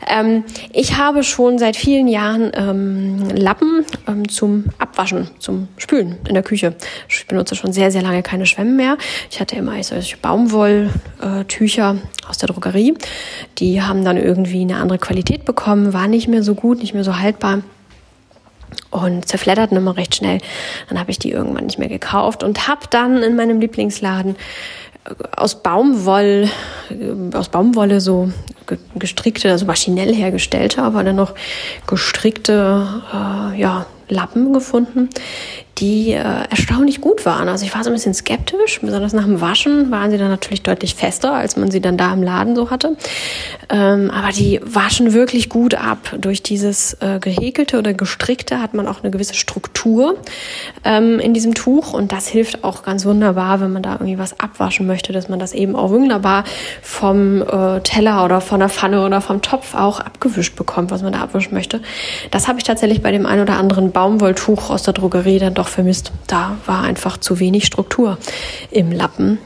Ähm, 0.07 0.43
ich 0.73 0.97
habe 0.97 1.23
schon 1.23 1.57
seit 1.57 1.77
vielen 1.77 2.07
Jahren 2.07 2.51
ähm, 2.53 3.29
Lappen 3.29 3.85
ähm, 4.07 4.27
zum 4.27 4.65
Abwaschen, 4.77 5.29
zum 5.39 5.69
Spülen 5.77 6.17
in 6.27 6.33
der 6.33 6.43
Küche. 6.43 6.75
Ich 7.07 7.25
benutze 7.27 7.55
schon 7.55 7.71
sehr, 7.71 7.91
sehr 7.91 8.01
lange 8.01 8.23
keine 8.23 8.45
Schwämme 8.45 8.71
mehr. 8.71 8.97
Ich 9.29 9.39
hatte 9.39 9.55
immer 9.55 9.81
solche 9.83 10.17
Baumwolltücher 10.17 11.97
aus 12.27 12.37
der 12.37 12.47
Drogerie. 12.49 12.93
Die 13.57 13.81
haben 13.81 14.03
dann 14.03 14.17
irgendwie 14.17 14.61
eine 14.61 14.77
andere 14.77 14.99
Qualität 14.99 15.45
bekommen, 15.45 15.93
war 15.93 16.07
nicht 16.07 16.27
mehr 16.27 16.43
so 16.43 16.55
gut, 16.55 16.79
nicht 16.79 16.93
mehr 16.93 17.05
so 17.05 17.17
haltbar 17.17 17.61
und 18.89 19.27
zerfledderten 19.27 19.77
immer 19.77 19.97
recht 19.97 20.15
schnell. 20.15 20.39
Dann 20.89 20.99
habe 20.99 21.11
ich 21.11 21.19
die 21.19 21.31
irgendwann 21.31 21.65
nicht 21.65 21.79
mehr 21.79 21.87
gekauft 21.87 22.43
und 22.43 22.67
habe 22.67 22.81
dann 22.89 23.23
in 23.23 23.35
meinem 23.35 23.59
Lieblingsladen 23.59 24.35
aus 25.35 25.61
Baumwoll, 25.61 26.49
aus 27.33 27.49
Baumwolle 27.49 28.01
so 28.01 28.31
gestrickte, 28.95 29.51
also 29.51 29.65
maschinell 29.65 30.13
hergestellte, 30.13 30.81
aber 30.81 31.03
dann 31.03 31.15
noch 31.15 31.33
gestrickte, 31.87 32.87
äh, 33.13 33.59
ja, 33.59 33.85
Lappen 34.11 34.53
gefunden, 34.53 35.09
die 35.77 36.11
äh, 36.11 36.19
erstaunlich 36.49 37.01
gut 37.01 37.25
waren. 37.25 37.49
Also 37.49 37.65
ich 37.65 37.73
war 37.73 37.83
so 37.83 37.89
ein 37.89 37.93
bisschen 37.93 38.13
skeptisch, 38.13 38.79
besonders 38.81 39.13
nach 39.13 39.23
dem 39.23 39.41
Waschen 39.41 39.89
waren 39.89 40.11
sie 40.11 40.17
dann 40.17 40.29
natürlich 40.29 40.61
deutlich 40.61 40.95
fester, 40.95 41.33
als 41.33 41.57
man 41.57 41.71
sie 41.71 41.81
dann 41.81 41.97
da 41.97 42.13
im 42.13 42.21
Laden 42.21 42.55
so 42.55 42.69
hatte. 42.69 42.95
Ähm, 43.69 44.11
aber 44.11 44.31
die 44.31 44.59
waschen 44.63 45.13
wirklich 45.13 45.49
gut 45.49 45.73
ab. 45.73 46.15
Durch 46.19 46.43
dieses 46.43 46.97
äh, 47.01 47.19
gehäkelte 47.19 47.79
oder 47.79 47.93
gestrickte 47.93 48.61
hat 48.61 48.73
man 48.73 48.87
auch 48.87 49.01
eine 49.01 49.11
gewisse 49.11 49.33
Struktur 49.33 50.17
ähm, 50.83 51.19
in 51.19 51.33
diesem 51.33 51.55
Tuch 51.55 51.93
und 51.93 52.11
das 52.11 52.27
hilft 52.27 52.63
auch 52.63 52.83
ganz 52.83 53.05
wunderbar, 53.05 53.61
wenn 53.61 53.73
man 53.73 53.81
da 53.81 53.93
irgendwie 53.93 54.19
was 54.19 54.39
abwaschen 54.39 54.85
möchte, 54.85 55.13
dass 55.13 55.29
man 55.29 55.39
das 55.39 55.53
eben 55.53 55.75
auch 55.75 55.89
wunderbar 55.89 56.43
vom 56.81 57.41
äh, 57.41 57.79
Teller 57.81 58.23
oder 58.23 58.41
von 58.41 58.59
der 58.59 58.69
Pfanne 58.69 59.03
oder 59.05 59.21
vom 59.21 59.41
Topf 59.41 59.73
auch 59.73 59.99
abgewischt 59.99 60.55
bekommt, 60.55 60.91
was 60.91 61.01
man 61.01 61.13
da 61.13 61.21
abwischen 61.21 61.53
möchte. 61.53 61.81
Das 62.29 62.47
habe 62.47 62.59
ich 62.59 62.65
tatsächlich 62.65 63.01
bei 63.01 63.11
dem 63.11 63.25
einen 63.25 63.41
oder 63.41 63.57
anderen 63.57 63.91
Baumwolltuch 64.01 64.71
aus 64.71 64.81
der 64.81 64.95
Drogerie 64.95 65.37
dann 65.37 65.53
doch 65.53 65.67
vermisst. 65.67 66.11
Da 66.25 66.57
war 66.65 66.81
einfach 66.81 67.17
zu 67.17 67.39
wenig 67.39 67.67
Struktur 67.67 68.17
im 68.71 68.91
Lappen. 68.91 69.37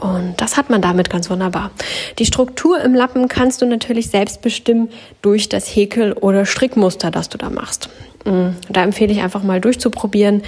Und 0.00 0.34
das 0.38 0.56
hat 0.56 0.70
man 0.70 0.80
damit 0.80 1.10
ganz 1.10 1.28
wunderbar. 1.28 1.72
Die 2.18 2.24
Struktur 2.24 2.80
im 2.80 2.94
Lappen 2.94 3.28
kannst 3.28 3.60
du 3.60 3.66
natürlich 3.66 4.08
selbst 4.08 4.40
bestimmen 4.40 4.88
durch 5.20 5.50
das 5.50 5.66
Häkel- 5.66 6.14
oder 6.14 6.46
Strickmuster, 6.46 7.10
das 7.10 7.28
du 7.28 7.36
da 7.36 7.50
machst. 7.50 7.90
Mm, 8.24 8.50
da 8.70 8.82
empfehle 8.82 9.12
ich 9.12 9.20
einfach 9.20 9.42
mal 9.42 9.60
durchzuprobieren, 9.60 10.42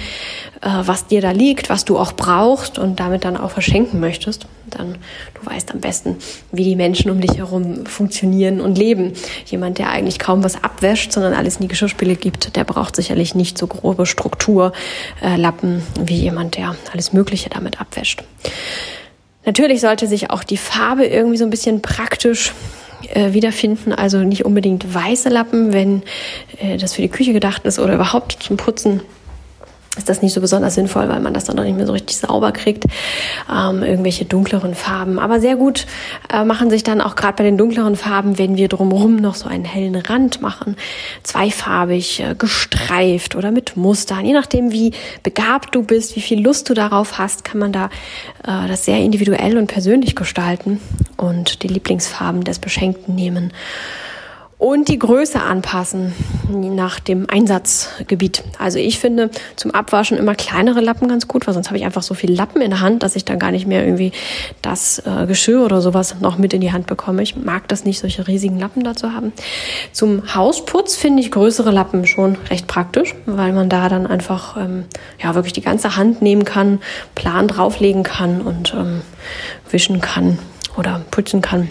äh, 0.61 0.69
was 0.85 1.05
dir 1.05 1.21
da 1.21 1.31
liegt, 1.31 1.69
was 1.69 1.85
du 1.85 1.99
auch 1.99 2.13
brauchst 2.13 2.79
und 2.79 2.99
damit 2.99 3.25
dann 3.25 3.37
auch 3.37 3.51
verschenken 3.51 3.99
möchtest. 3.99 4.47
Dann 4.71 4.95
du 5.35 5.45
weißt 5.51 5.71
am 5.71 5.81
besten, 5.81 6.17
wie 6.51 6.63
die 6.63 6.75
Menschen 6.75 7.11
um 7.11 7.21
dich 7.21 7.37
herum 7.37 7.85
funktionieren 7.85 8.59
und 8.59 8.75
leben. 8.77 9.13
Jemand, 9.45 9.77
der 9.77 9.89
eigentlich 9.89 10.17
kaum 10.17 10.43
was 10.43 10.63
abwäscht, 10.63 11.11
sondern 11.11 11.33
alles 11.33 11.57
in 11.57 11.63
die 11.63 11.67
Geschirrspüle 11.67 12.15
gibt, 12.15 12.55
der 12.55 12.63
braucht 12.63 12.95
sicherlich 12.95 13.35
nicht 13.35 13.57
so 13.57 13.67
grobe 13.67 14.07
Strukturlappen 14.07 15.77
äh, 15.77 15.81
wie 16.07 16.17
jemand, 16.17 16.57
der 16.57 16.75
alles 16.91 17.13
Mögliche 17.13 17.49
damit 17.49 17.79
abwäscht. 17.79 18.23
Natürlich 19.45 19.81
sollte 19.81 20.07
sich 20.07 20.29
auch 20.29 20.43
die 20.43 20.57
Farbe 20.57 21.05
irgendwie 21.05 21.37
so 21.37 21.43
ein 21.43 21.49
bisschen 21.49 21.81
praktisch 21.81 22.53
äh, 23.13 23.33
wiederfinden. 23.33 23.93
Also 23.93 24.19
nicht 24.19 24.45
unbedingt 24.45 24.93
weiße 24.93 25.29
Lappen, 25.29 25.73
wenn 25.73 26.03
äh, 26.59 26.77
das 26.77 26.93
für 26.93 27.01
die 27.01 27.09
Küche 27.09 27.33
gedacht 27.33 27.65
ist 27.65 27.79
oder 27.79 27.95
überhaupt 27.95 28.37
zum 28.39 28.57
Putzen 28.57 29.01
ist 29.95 30.09
das 30.09 30.23
nicht 30.23 30.33
so 30.33 30.41
besonders 30.41 30.73
sinnvoll, 30.73 31.07
weil 31.07 31.19
man 31.19 31.35
das 31.35 31.43
dann 31.43 31.55
noch 31.55 31.63
nicht 31.63 31.77
mehr 31.77 31.85
so 31.85 31.93
richtig 31.93 32.17
sauber 32.17 32.51
kriegt. 32.51 32.85
Ähm, 33.51 33.83
irgendwelche 33.83 34.25
dunkleren 34.25 34.73
Farben. 34.73 35.19
Aber 35.19 35.39
sehr 35.39 35.55
gut 35.55 35.85
äh, 36.33 36.43
machen 36.43 36.71
sich 36.71 36.83
dann 36.83 36.99
auch 36.99 37.15
gerade 37.15 37.35
bei 37.37 37.43
den 37.43 37.57
dunkleren 37.57 37.95
Farben, 37.95 38.39
wenn 38.39 38.57
wir 38.57 38.69
drumherum 38.69 39.17
noch 39.17 39.35
so 39.35 39.47
einen 39.47 39.65
hellen 39.65 39.95
Rand 39.95 40.41
machen. 40.41 40.77
Zweifarbig, 41.21 42.21
äh, 42.21 42.35
gestreift 42.35 43.35
oder 43.35 43.51
mit 43.51 43.77
Mustern. 43.77 44.25
Je 44.25 44.33
nachdem, 44.33 44.71
wie 44.71 44.93
begabt 45.21 45.75
du 45.75 45.83
bist, 45.83 46.15
wie 46.15 46.21
viel 46.21 46.41
Lust 46.41 46.69
du 46.69 46.73
darauf 46.73 47.19
hast, 47.19 47.45
kann 47.45 47.59
man 47.59 47.71
da 47.71 47.85
äh, 48.43 48.67
das 48.67 48.85
sehr 48.85 48.97
individuell 48.97 49.57
und 49.57 49.67
persönlich 49.67 50.15
gestalten 50.15 50.81
und 51.17 51.61
die 51.61 51.67
Lieblingsfarben 51.67 52.43
des 52.43 52.57
Beschenkten 52.57 53.13
nehmen 53.13 53.53
und 54.63 54.87
die 54.87 54.97
Größe 54.97 55.41
anpassen 55.41 56.13
nach 56.49 57.01
dem 57.01 57.29
Einsatzgebiet. 57.29 58.45
Also 58.57 58.79
ich 58.79 58.97
finde 58.97 59.29
zum 59.57 59.71
Abwaschen 59.71 60.17
immer 60.17 60.35
kleinere 60.35 60.79
Lappen 60.79 61.09
ganz 61.09 61.27
gut, 61.27 61.45
weil 61.45 61.53
sonst 61.53 61.67
habe 61.67 61.77
ich 61.77 61.83
einfach 61.83 62.01
so 62.01 62.13
viel 62.13 62.31
Lappen 62.31 62.61
in 62.61 62.69
der 62.69 62.79
Hand, 62.79 63.03
dass 63.03 63.17
ich 63.17 63.25
dann 63.25 63.39
gar 63.39 63.51
nicht 63.51 63.67
mehr 63.67 63.83
irgendwie 63.83 64.13
das 64.61 64.99
äh, 64.99 65.25
Geschirr 65.27 65.65
oder 65.65 65.81
sowas 65.81 66.15
noch 66.21 66.37
mit 66.37 66.53
in 66.53 66.61
die 66.61 66.71
Hand 66.71 66.87
bekomme. 66.87 67.23
Ich 67.23 67.35
mag 67.35 67.67
das 67.67 67.83
nicht, 67.83 67.99
solche 67.99 68.25
riesigen 68.25 68.57
Lappen 68.57 68.85
dazu 68.85 69.11
haben. 69.11 69.33
Zum 69.91 70.33
Hausputz 70.33 70.95
finde 70.95 71.21
ich 71.21 71.29
größere 71.29 71.71
Lappen 71.71 72.07
schon 72.07 72.37
recht 72.49 72.65
praktisch, 72.65 73.15
weil 73.25 73.51
man 73.51 73.67
da 73.67 73.89
dann 73.89 74.07
einfach 74.07 74.55
ähm, 74.55 74.85
ja 75.21 75.35
wirklich 75.35 75.51
die 75.51 75.61
ganze 75.61 75.97
Hand 75.97 76.21
nehmen 76.21 76.45
kann, 76.45 76.79
Plan 77.15 77.49
drauflegen 77.49 78.03
kann 78.03 78.39
und 78.39 78.73
ähm, 78.73 79.01
wischen 79.69 79.99
kann 79.99 80.39
oder 80.77 81.01
putzen 81.11 81.41
kann. 81.41 81.67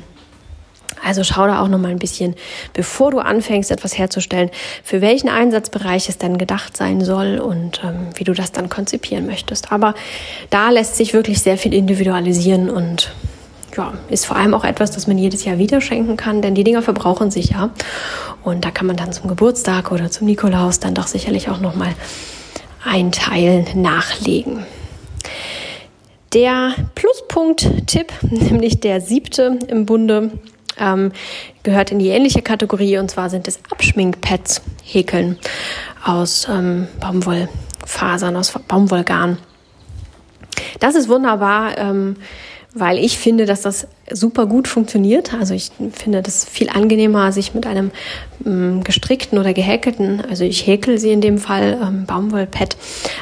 Also 1.04 1.24
schau 1.24 1.46
da 1.46 1.62
auch 1.62 1.68
noch 1.68 1.78
mal 1.78 1.90
ein 1.90 1.98
bisschen, 1.98 2.34
bevor 2.72 3.10
du 3.10 3.18
anfängst, 3.18 3.70
etwas 3.70 3.98
herzustellen, 3.98 4.50
für 4.84 5.00
welchen 5.00 5.28
Einsatzbereich 5.28 6.08
es 6.08 6.18
dann 6.18 6.38
gedacht 6.38 6.76
sein 6.76 7.04
soll 7.04 7.38
und 7.38 7.82
ähm, 7.84 8.08
wie 8.14 8.24
du 8.24 8.32
das 8.32 8.52
dann 8.52 8.68
konzipieren 8.68 9.26
möchtest. 9.26 9.72
Aber 9.72 9.94
da 10.50 10.70
lässt 10.70 10.96
sich 10.96 11.12
wirklich 11.12 11.40
sehr 11.40 11.58
viel 11.58 11.74
individualisieren 11.74 12.70
und 12.70 13.12
ja, 13.76 13.94
ist 14.10 14.26
vor 14.26 14.36
allem 14.36 14.54
auch 14.54 14.64
etwas, 14.64 14.90
das 14.90 15.06
man 15.06 15.18
jedes 15.18 15.44
Jahr 15.44 15.58
wieder 15.58 15.80
schenken 15.80 16.16
kann, 16.16 16.42
denn 16.42 16.54
die 16.54 16.64
Dinger 16.64 16.82
verbrauchen 16.82 17.30
sich 17.30 17.50
ja. 17.50 17.70
Und 18.42 18.64
da 18.64 18.70
kann 18.70 18.86
man 18.86 18.96
dann 18.96 19.12
zum 19.12 19.28
Geburtstag 19.28 19.92
oder 19.92 20.10
zum 20.10 20.26
Nikolaus 20.26 20.80
dann 20.80 20.94
doch 20.94 21.06
sicherlich 21.06 21.48
auch 21.48 21.60
noch 21.60 21.74
mal 21.74 21.94
ein 22.84 23.12
Teil 23.12 23.64
nachlegen. 23.74 24.66
Der 26.32 26.74
Pluspunkt-Tipp, 26.94 28.12
nämlich 28.22 28.80
der 28.80 29.00
siebte 29.00 29.58
im 29.68 29.86
Bunde, 29.86 30.32
ähm, 30.78 31.12
gehört 31.62 31.90
in 31.90 31.98
die 31.98 32.08
ähnliche 32.08 32.42
Kategorie 32.42 32.98
und 32.98 33.10
zwar 33.10 33.30
sind 33.30 33.48
es 33.48 33.60
Abschminkpads 33.70 34.62
häkeln 34.84 35.38
aus 36.04 36.46
ähm, 36.50 36.88
Baumwollfasern, 37.00 38.36
aus 38.36 38.52
Baumwollgarn. 38.68 39.38
Das 40.80 40.94
ist 40.94 41.08
wunderbar, 41.08 41.78
ähm, 41.78 42.16
weil 42.74 42.98
ich 42.98 43.18
finde, 43.18 43.44
dass 43.44 43.62
das 43.62 43.86
super 44.10 44.46
gut 44.46 44.66
funktioniert. 44.66 45.34
Also 45.34 45.54
ich 45.54 45.70
finde 45.92 46.22
das 46.22 46.44
viel 46.44 46.70
angenehmer, 46.70 47.32
sich 47.32 47.54
mit 47.54 47.66
einem 47.66 47.90
ähm, 48.46 48.82
gestrickten 48.82 49.38
oder 49.38 49.52
gehäkelten, 49.52 50.22
also 50.28 50.44
ich 50.44 50.66
häkel 50.66 50.98
sie 50.98 51.12
in 51.12 51.20
dem 51.20 51.38
Fall, 51.38 51.78
ähm, 51.82 52.06
Baumwollpad 52.06 52.76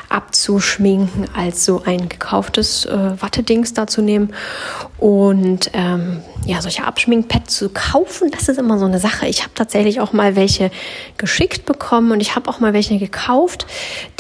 abzuschminken, 0.08 1.26
als 1.34 1.64
so 1.64 1.82
ein 1.84 2.08
gekauftes 2.08 2.86
äh, 2.86 3.20
Wattedings 3.20 3.74
da 3.74 3.86
zu 3.86 4.02
nehmen. 4.02 4.32
Und 4.98 5.70
ähm, 5.72 6.20
ja, 6.46 6.62
solche 6.62 6.85
Abschminkpads 6.85 7.57
zu 7.57 7.68
kaufen, 7.68 8.31
das 8.31 8.48
ist 8.48 8.59
immer 8.59 8.79
so 8.79 8.87
eine 8.87 8.98
Sache. 8.98 9.26
Ich 9.26 9.42
habe 9.42 9.53
tatsächlich 9.55 10.00
auch 10.00 10.12
mal 10.12 10.37
welche 10.37 10.70
geschickt 11.18 11.66
bekommen 11.66 12.12
und 12.12 12.20
ich 12.20 12.35
habe 12.35 12.48
auch 12.48 12.61
mal 12.61 12.72
welche 12.72 12.98
gekauft, 12.98 13.66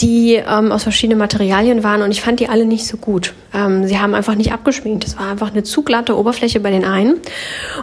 die 0.00 0.34
ähm, 0.34 0.70
aus 0.70 0.82
verschiedenen 0.82 1.18
Materialien 1.18 1.82
waren 1.82 2.02
und 2.02 2.10
ich 2.10 2.20
fand 2.20 2.40
die 2.40 2.48
alle 2.48 2.66
nicht 2.66 2.86
so 2.86 2.98
gut. 2.98 3.34
Ähm, 3.54 3.86
sie 3.86 3.98
haben 3.98 4.14
einfach 4.14 4.34
nicht 4.34 4.52
abgeschminkt. 4.52 5.04
Es 5.04 5.18
war 5.18 5.30
einfach 5.30 5.50
eine 5.50 5.62
zu 5.62 5.82
glatte 5.82 6.16
Oberfläche 6.16 6.60
bei 6.60 6.70
den 6.70 6.84
einen 6.84 7.16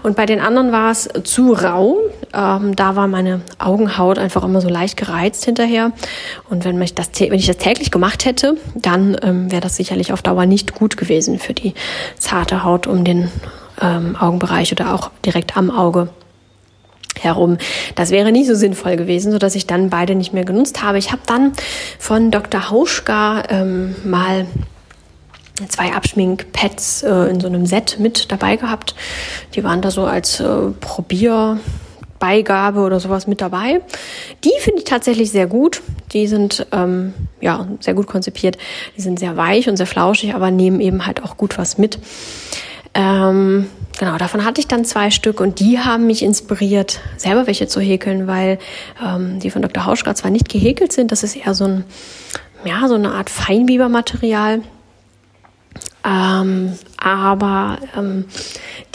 und 0.04 0.16
bei 0.16 0.26
den 0.26 0.40
anderen 0.40 0.72
war 0.72 0.92
es 0.92 1.10
zu 1.24 1.54
rau. 1.54 1.98
Ähm, 2.34 2.76
da 2.76 2.96
war 2.96 3.08
meine 3.08 3.42
Augenhaut 3.58 4.20
einfach 4.20 4.44
immer 4.44 4.62
so 4.62 4.70
leicht 4.70 4.98
gereizt 4.98 5.46
hinterher. 5.46 5.92
Und 6.50 6.64
wenn, 6.64 6.78
mich 6.78 6.94
das, 6.94 7.10
wenn 7.20 7.34
ich 7.34 7.48
das 7.48 7.58
täglich 7.58 7.92
gemacht 7.92 8.26
hätte, 8.26 8.56
dann 8.76 9.18
ähm, 9.24 9.52
wäre 9.52 9.62
das 9.62 9.78
sicherlich 9.78 10.14
auf 10.14 10.22
Dauer 10.22 10.46
nicht 10.46 10.76
gut 10.76 10.96
gewesen 10.96 11.40
für 11.40 11.54
die 11.54 11.74
zarte 12.20 12.64
Haut 12.64 12.88
um 12.88 13.04
den 13.04 13.30
ähm, 13.82 14.16
Augenbereich 14.16 14.72
oder 14.72 14.94
auch 14.94 15.10
direkt 15.26 15.58
am 15.58 15.72
Auge. 15.72 16.10
herum. 17.20 17.58
Das 17.96 18.12
wäre 18.12 18.32
nicht 18.32 18.48
so 18.48 18.54
sinnvoll 18.54 18.96
gewesen, 18.96 19.32
so 19.32 19.40
dass 19.40 19.56
ich 19.56 19.66
dann 19.66 19.90
beide 19.90 20.14
nicht 20.14 20.34
mehr 20.34 20.46
genutzt 20.46 20.84
habe. 20.84 21.00
Ich 21.00 21.12
habe 21.12 21.24
dann 21.26 21.54
von 21.98 22.30
Dr. 22.30 22.70
Hauschka 22.70 23.42
ähm, 23.50 23.96
mal 24.04 24.46
zwei 25.70 25.94
Abschminkpads 25.94 27.04
äh, 27.04 27.30
in 27.30 27.40
so 27.40 27.48
einem 27.48 27.66
Set 27.66 27.98
mit 28.00 28.30
dabei 28.32 28.58
gehabt. 28.58 28.96
Die 29.56 29.64
waren 29.64 29.82
da 29.82 29.90
so 29.92 30.06
als 30.06 30.40
äh, 30.40 30.70
Probierbeigabe 30.80 32.82
oder 32.82 33.00
sowas 33.00 33.26
mit 33.28 33.42
dabei. 33.42 33.82
Die 34.44 34.54
finde 34.60 34.80
ich 34.80 34.86
tatsächlich 34.86 35.32
sehr 35.32 35.48
gut. 35.48 35.82
Die 36.14 36.28
sind 36.28 36.68
ähm, 36.72 37.14
ja 37.42 37.68
sehr 37.80 37.96
gut 37.96 38.08
konzipiert. 38.08 38.58
Die 38.96 39.02
sind 39.02 39.20
sehr 39.20 39.36
weich 39.38 39.68
und 39.68 39.76
sehr 39.78 39.88
flauschig, 39.88 40.36
aber 40.36 40.52
nehmen 40.52 40.80
eben 40.80 41.06
halt 41.06 41.22
auch 41.24 41.36
gut 41.38 41.58
was 41.58 41.78
mit. 41.78 42.00
Ähm, 42.98 43.68
genau, 44.00 44.18
davon 44.18 44.44
hatte 44.44 44.60
ich 44.60 44.68
dann 44.68 44.84
zwei 44.84 45.12
Stück 45.12 45.40
und 45.40 45.60
die 45.60 45.78
haben 45.78 46.08
mich 46.08 46.24
inspiriert, 46.24 47.00
selber 47.16 47.46
welche 47.46 47.68
zu 47.68 47.80
häkeln, 47.80 48.26
weil 48.26 48.58
ähm, 49.06 49.40
die 49.40 49.52
von 49.52 49.62
Dr. 49.62 49.86
Hauschka 49.86 50.16
zwar 50.16 50.32
nicht 50.32 50.50
gehäkelt 50.50 50.92
sind, 50.92 51.12
das 51.12 51.22
ist 51.22 51.36
eher 51.36 51.54
so 51.54 51.66
ein, 51.66 51.84
ja, 52.66 52.88
so 52.88 52.96
eine 52.96 53.12
Art 53.12 53.30
Feinbibermaterial. 53.30 54.62
Ähm, 56.04 56.74
aber 56.98 57.78
ähm, 57.96 58.26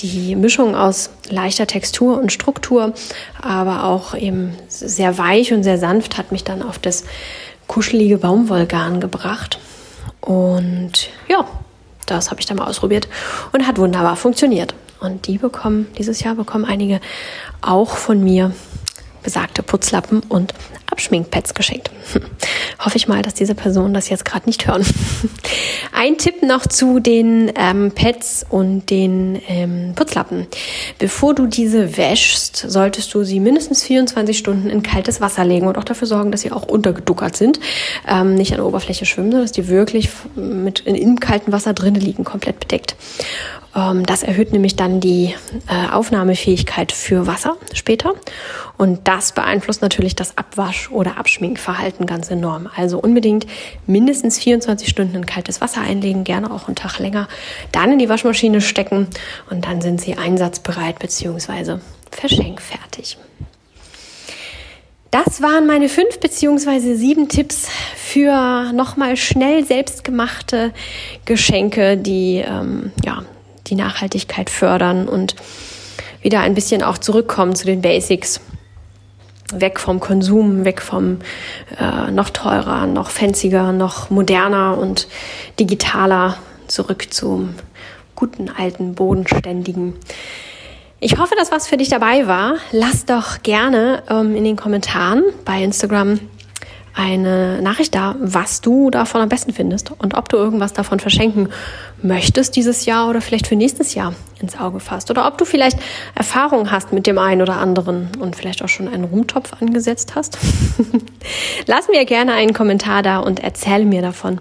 die 0.01 0.35
Mischung 0.35 0.75
aus 0.75 1.11
leichter 1.31 1.69
Textur 1.69 2.19
und 2.19 2.33
Struktur, 2.33 2.95
aber 3.41 3.85
auch 3.85 4.17
eben 4.17 4.55
sehr 4.67 5.17
weich 5.17 5.53
und 5.53 5.62
sehr 5.62 5.79
sanft, 5.79 6.19
hat 6.19 6.33
mich 6.33 6.43
dann 6.43 6.62
auf 6.62 6.81
das 6.81 7.05
kuschelige 7.69 8.19
Baumwollgarn 8.19 9.01
gebracht. 9.01 9.61
Und 10.21 11.11
ja, 11.29 11.47
das 12.12 12.31
habe 12.31 12.40
ich 12.40 12.46
dann 12.46 12.57
mal 12.57 12.66
ausprobiert 12.66 13.09
und 13.53 13.66
hat 13.66 13.79
wunderbar 13.79 14.16
funktioniert. 14.16 14.75
Und 15.01 15.27
die 15.27 15.38
bekommen, 15.38 15.88
dieses 15.98 16.22
Jahr 16.22 16.35
bekommen 16.35 16.64
einige 16.64 17.01
auch 17.61 17.96
von 17.96 18.22
mir 18.22 18.53
besagte 19.22 19.62
Putzlappen 19.62 20.20
und 20.29 20.55
Abschminkpads 20.90 21.55
geschenkt. 21.55 21.90
Hoffe 22.85 22.97
ich 22.97 23.07
mal, 23.07 23.23
dass 23.23 23.35
diese 23.35 23.55
Personen 23.55 23.95
das 23.95 24.09
jetzt 24.09 24.25
gerade 24.25 24.47
nicht 24.47 24.66
hören. 24.66 24.85
Ein 25.92 26.18
Tipp 26.18 26.42
noch 26.42 26.66
zu 26.66 26.99
den 26.99 27.53
ähm, 27.55 27.92
Pads 27.92 28.45
und 28.49 28.90
den 28.90 29.40
ähm, 29.47 29.92
Putzlappen. 29.95 30.49
Bevor 30.99 31.33
du 31.33 31.47
diese 31.47 31.97
wäschst, 31.97 32.57
solltest 32.57 33.14
du 33.14 33.23
sie 33.23 33.38
mindestens 33.38 33.85
24 33.85 34.37
Stunden 34.37 34.68
in 34.68 34.83
kaltes 34.83 35.21
Wasser 35.21 35.45
legen 35.45 35.68
und 35.68 35.79
auch 35.79 35.85
dafür 35.85 36.09
sorgen, 36.09 36.33
dass 36.33 36.40
sie 36.40 36.51
auch 36.51 36.66
untergeduckert 36.66 37.37
sind, 37.37 37.61
ähm, 38.09 38.35
nicht 38.35 38.51
an 38.51 38.59
der 38.59 38.66
Oberfläche 38.66 39.07
schwimmen, 39.07 39.31
sondern 39.31 39.45
dass 39.45 39.53
die 39.53 39.68
wirklich 39.68 40.09
mit 40.35 40.81
in, 40.81 40.97
in 40.97 41.21
kaltem 41.21 41.53
Wasser 41.53 41.75
drinnen 41.75 42.01
liegen, 42.01 42.25
komplett 42.25 42.59
bedeckt. 42.59 42.97
Ähm, 43.75 44.05
das 44.05 44.23
erhöht 44.23 44.53
nämlich 44.53 44.77
dann 44.77 45.01
die 45.01 45.35
äh, 45.69 45.93
Aufnahmefähigkeit 45.93 46.93
für 46.93 47.27
Wasser 47.27 47.57
später. 47.73 48.15
Und 48.77 49.07
das 49.09 49.33
beeinflusst 49.33 49.83
natürlich 49.83 50.17
das 50.17 50.37
Abwasch- 50.37 50.91
oder 50.91 51.19
Abschminkverhalten 51.19 52.07
ganz 52.07 52.31
enorm. 52.31 52.69
Also 52.75 52.99
unbedingt 52.99 53.47
mindestens 53.87 54.39
24 54.39 54.89
Stunden 54.89 55.15
in 55.15 55.27
kaltes 55.27 55.61
Wasser 55.61 55.83
einlegen, 55.83 56.25
gerne 56.25 56.51
auch 56.51 56.67
einen 56.67 56.77
Tag 56.77 56.99
länger, 56.99 57.29
dann 57.71 57.93
in 57.93 57.99
die 57.99 58.09
Waschmaschine 58.09 58.61
stecken 58.61 59.09
und 59.51 59.67
dann 59.67 59.81
sind 59.81 60.01
sie 60.01 60.17
einsatzbereit 60.17 60.99
bzw. 60.99 61.79
verschenkfertig. 62.11 63.19
Das 65.13 65.43
waren 65.43 65.67
meine 65.67 65.91
fünf 65.91 66.21
beziehungsweise 66.21 66.97
sieben 66.97 67.29
Tipps 67.29 67.69
für 67.97 68.73
nochmal 68.73 69.19
schnell 69.19 69.63
selbstgemachte 69.63 70.73
Geschenke, 71.27 71.99
die 71.99 72.39
ähm, 72.39 72.93
ja, 73.05 73.23
die 73.73 73.83
Nachhaltigkeit 73.83 74.51
fördern 74.51 75.09
und 75.09 75.35
wieder 76.21 76.41
ein 76.41 76.55
bisschen 76.55 76.83
auch 76.83 76.99
zurückkommen 76.99 77.55
zu 77.55 77.65
den 77.65 77.81
Basics. 77.81 78.41
Weg 79.55 79.81
vom 79.81 79.99
Konsum, 79.99 80.67
weg 80.67 80.83
vom 80.83 81.19
äh, 81.79 82.11
noch 82.11 82.31
teurer, 82.31 82.87
noch 82.87 83.11
fanziger, 83.11 83.73
noch 83.73 84.11
moderner 84.11 84.77
und 84.79 85.09
digitaler, 85.59 86.37
zurück 86.67 87.13
zum 87.13 87.55
guten, 88.15 88.51
alten, 88.51 88.95
bodenständigen. 88.95 89.95
Ich 91.01 91.19
hoffe, 91.19 91.35
dass 91.37 91.51
was 91.51 91.67
für 91.67 91.79
dich 91.79 91.89
dabei 91.89 92.27
war. 92.27 92.57
Lass 92.73 93.07
doch 93.07 93.43
gerne 93.43 94.03
ähm, 94.09 94.37
in 94.37 94.45
den 94.45 94.57
Kommentaren 94.57 95.25
bei 95.45 95.63
Instagram 95.63 96.21
eine 96.95 97.63
Nachricht 97.63 97.95
da, 97.95 98.17
was 98.21 98.61
du 98.61 98.91
davon 98.91 99.21
am 99.21 99.29
besten 99.29 99.53
findest 99.53 99.93
und 99.99 100.15
ob 100.15 100.29
du 100.29 100.37
irgendwas 100.37 100.73
davon 100.73 101.01
verschenken 101.01 101.49
möchtest 102.03 102.57
dieses 102.57 102.85
Jahr 102.85 103.09
oder 103.09 103.21
vielleicht 103.21 103.47
für 103.47 103.57
nächstes 103.57 103.95
Jahr 103.95 104.15
ins 104.41 104.59
Auge 104.59 104.81
fasst 104.81 105.11
oder 105.11 105.27
ob 105.27 105.39
du 105.39 105.45
vielleicht 105.45 105.79
Erfahrungen 106.15 106.71
hast 106.71 106.93
mit 106.93 107.07
dem 107.07 107.19
einen 107.19 107.41
oder 107.41 107.57
anderen 107.57 108.09
und 108.19 108.37
vielleicht 108.37 108.63
auch 108.63 108.69
schon 108.69 108.89
einen 108.89 109.05
Rumtopf 109.05 109.53
angesetzt 109.61 110.15
hast. 110.15 110.39
Lass 111.67 111.89
mir 111.89 112.05
gerne 112.05 112.33
einen 112.33 112.53
Kommentar 112.53 113.03
da 113.03 113.19
und 113.19 113.41
erzähle 113.41 113.85
mir 113.85 114.03
davon 114.03 114.41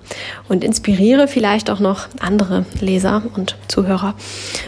und 0.50 0.64
inspiriere 0.64 1.28
vielleicht 1.28 1.70
auch 1.70 1.80
noch 1.80 2.08
andere 2.20 2.66
Leser 2.80 3.24
und 3.36 3.58
Zuhörer 3.68 4.16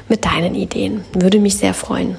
mit 0.07 0.25
deinen 0.25 0.55
Ideen. 0.55 1.03
Würde 1.13 1.39
mich 1.39 1.57
sehr 1.57 1.73
freuen. 1.73 2.17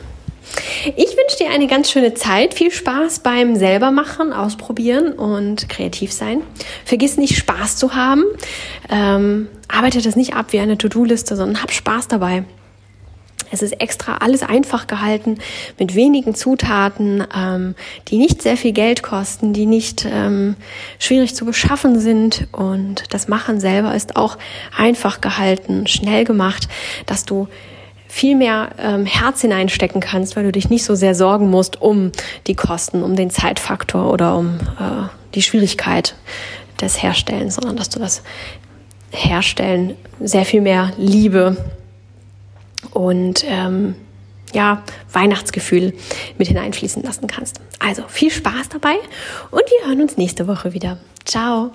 Ich 0.87 1.17
wünsche 1.17 1.39
dir 1.39 1.51
eine 1.51 1.67
ganz 1.67 1.91
schöne 1.91 2.13
Zeit. 2.13 2.53
Viel 2.53 2.71
Spaß 2.71 3.21
beim 3.21 3.57
selbermachen, 3.57 4.35
ausprobieren 4.35 5.15
und 5.15 5.67
kreativ 5.71 6.13
sein. 6.13 6.43
Vergiss 6.85 7.17
nicht, 7.17 7.39
Spaß 7.39 7.79
zu 7.79 7.95
haben. 7.95 8.25
Ähm, 8.91 9.49
arbeite 9.67 10.03
das 10.03 10.15
nicht 10.15 10.35
ab 10.35 10.47
wie 10.51 10.59
eine 10.59 10.77
To-Do-Liste, 10.77 11.37
sondern 11.37 11.63
hab 11.63 11.73
Spaß 11.73 12.09
dabei. 12.09 12.45
Es 13.51 13.63
ist 13.63 13.81
extra 13.81 14.17
alles 14.17 14.43
einfach 14.43 14.87
gehalten 14.87 15.39
mit 15.79 15.95
wenigen 15.95 16.35
Zutaten, 16.35 17.25
ähm, 17.35 17.77
die 18.09 18.19
nicht 18.19 18.43
sehr 18.43 18.59
viel 18.59 18.73
Geld 18.73 19.03
kosten, 19.03 19.55
die 19.55 19.65
nicht 19.65 20.07
ähm, 20.07 20.57
schwierig 20.99 21.35
zu 21.35 21.47
beschaffen 21.47 21.99
sind. 21.99 22.47
Und 22.53 23.05
das 23.15 23.27
Machen 23.27 23.59
selber 23.59 23.95
ist 23.95 24.17
auch 24.17 24.37
einfach 24.77 25.23
gehalten, 25.23 25.87
schnell 25.87 26.25
gemacht, 26.25 26.69
dass 27.07 27.25
du 27.25 27.49
viel 28.15 28.37
mehr 28.37 28.71
ähm, 28.79 29.07
Herz 29.07 29.41
hineinstecken 29.41 30.01
kannst, 30.01 30.37
weil 30.37 30.45
du 30.45 30.53
dich 30.53 30.71
nicht 30.71 30.85
so 30.85 30.95
sehr 30.95 31.17
sorgen 31.17 31.51
musst 31.51 31.83
um 31.83 32.13
die 32.47 32.55
Kosten, 32.55 33.03
um 33.03 33.17
den 33.17 33.29
Zeitfaktor 33.29 34.09
oder 34.13 34.37
um 34.37 34.61
äh, 34.79 35.09
die 35.35 35.43
Schwierigkeit 35.43 36.15
des 36.81 37.03
Herstellens, 37.03 37.57
sondern 37.57 37.75
dass 37.75 37.89
du 37.89 37.99
das 37.99 38.23
Herstellen 39.11 39.97
sehr 40.21 40.45
viel 40.45 40.61
mehr 40.61 40.93
Liebe 40.97 41.57
und 42.93 43.45
ähm, 43.49 43.97
ja, 44.53 44.85
Weihnachtsgefühl 45.13 45.93
mit 46.39 46.47
hineinfließen 46.47 47.03
lassen 47.03 47.27
kannst. 47.27 47.59
Also 47.81 48.05
viel 48.07 48.31
Spaß 48.31 48.69
dabei 48.69 48.95
und 49.51 49.63
wir 49.67 49.89
hören 49.89 50.01
uns 50.01 50.17
nächste 50.17 50.47
Woche 50.47 50.73
wieder. 50.73 50.99
Ciao! 51.25 51.73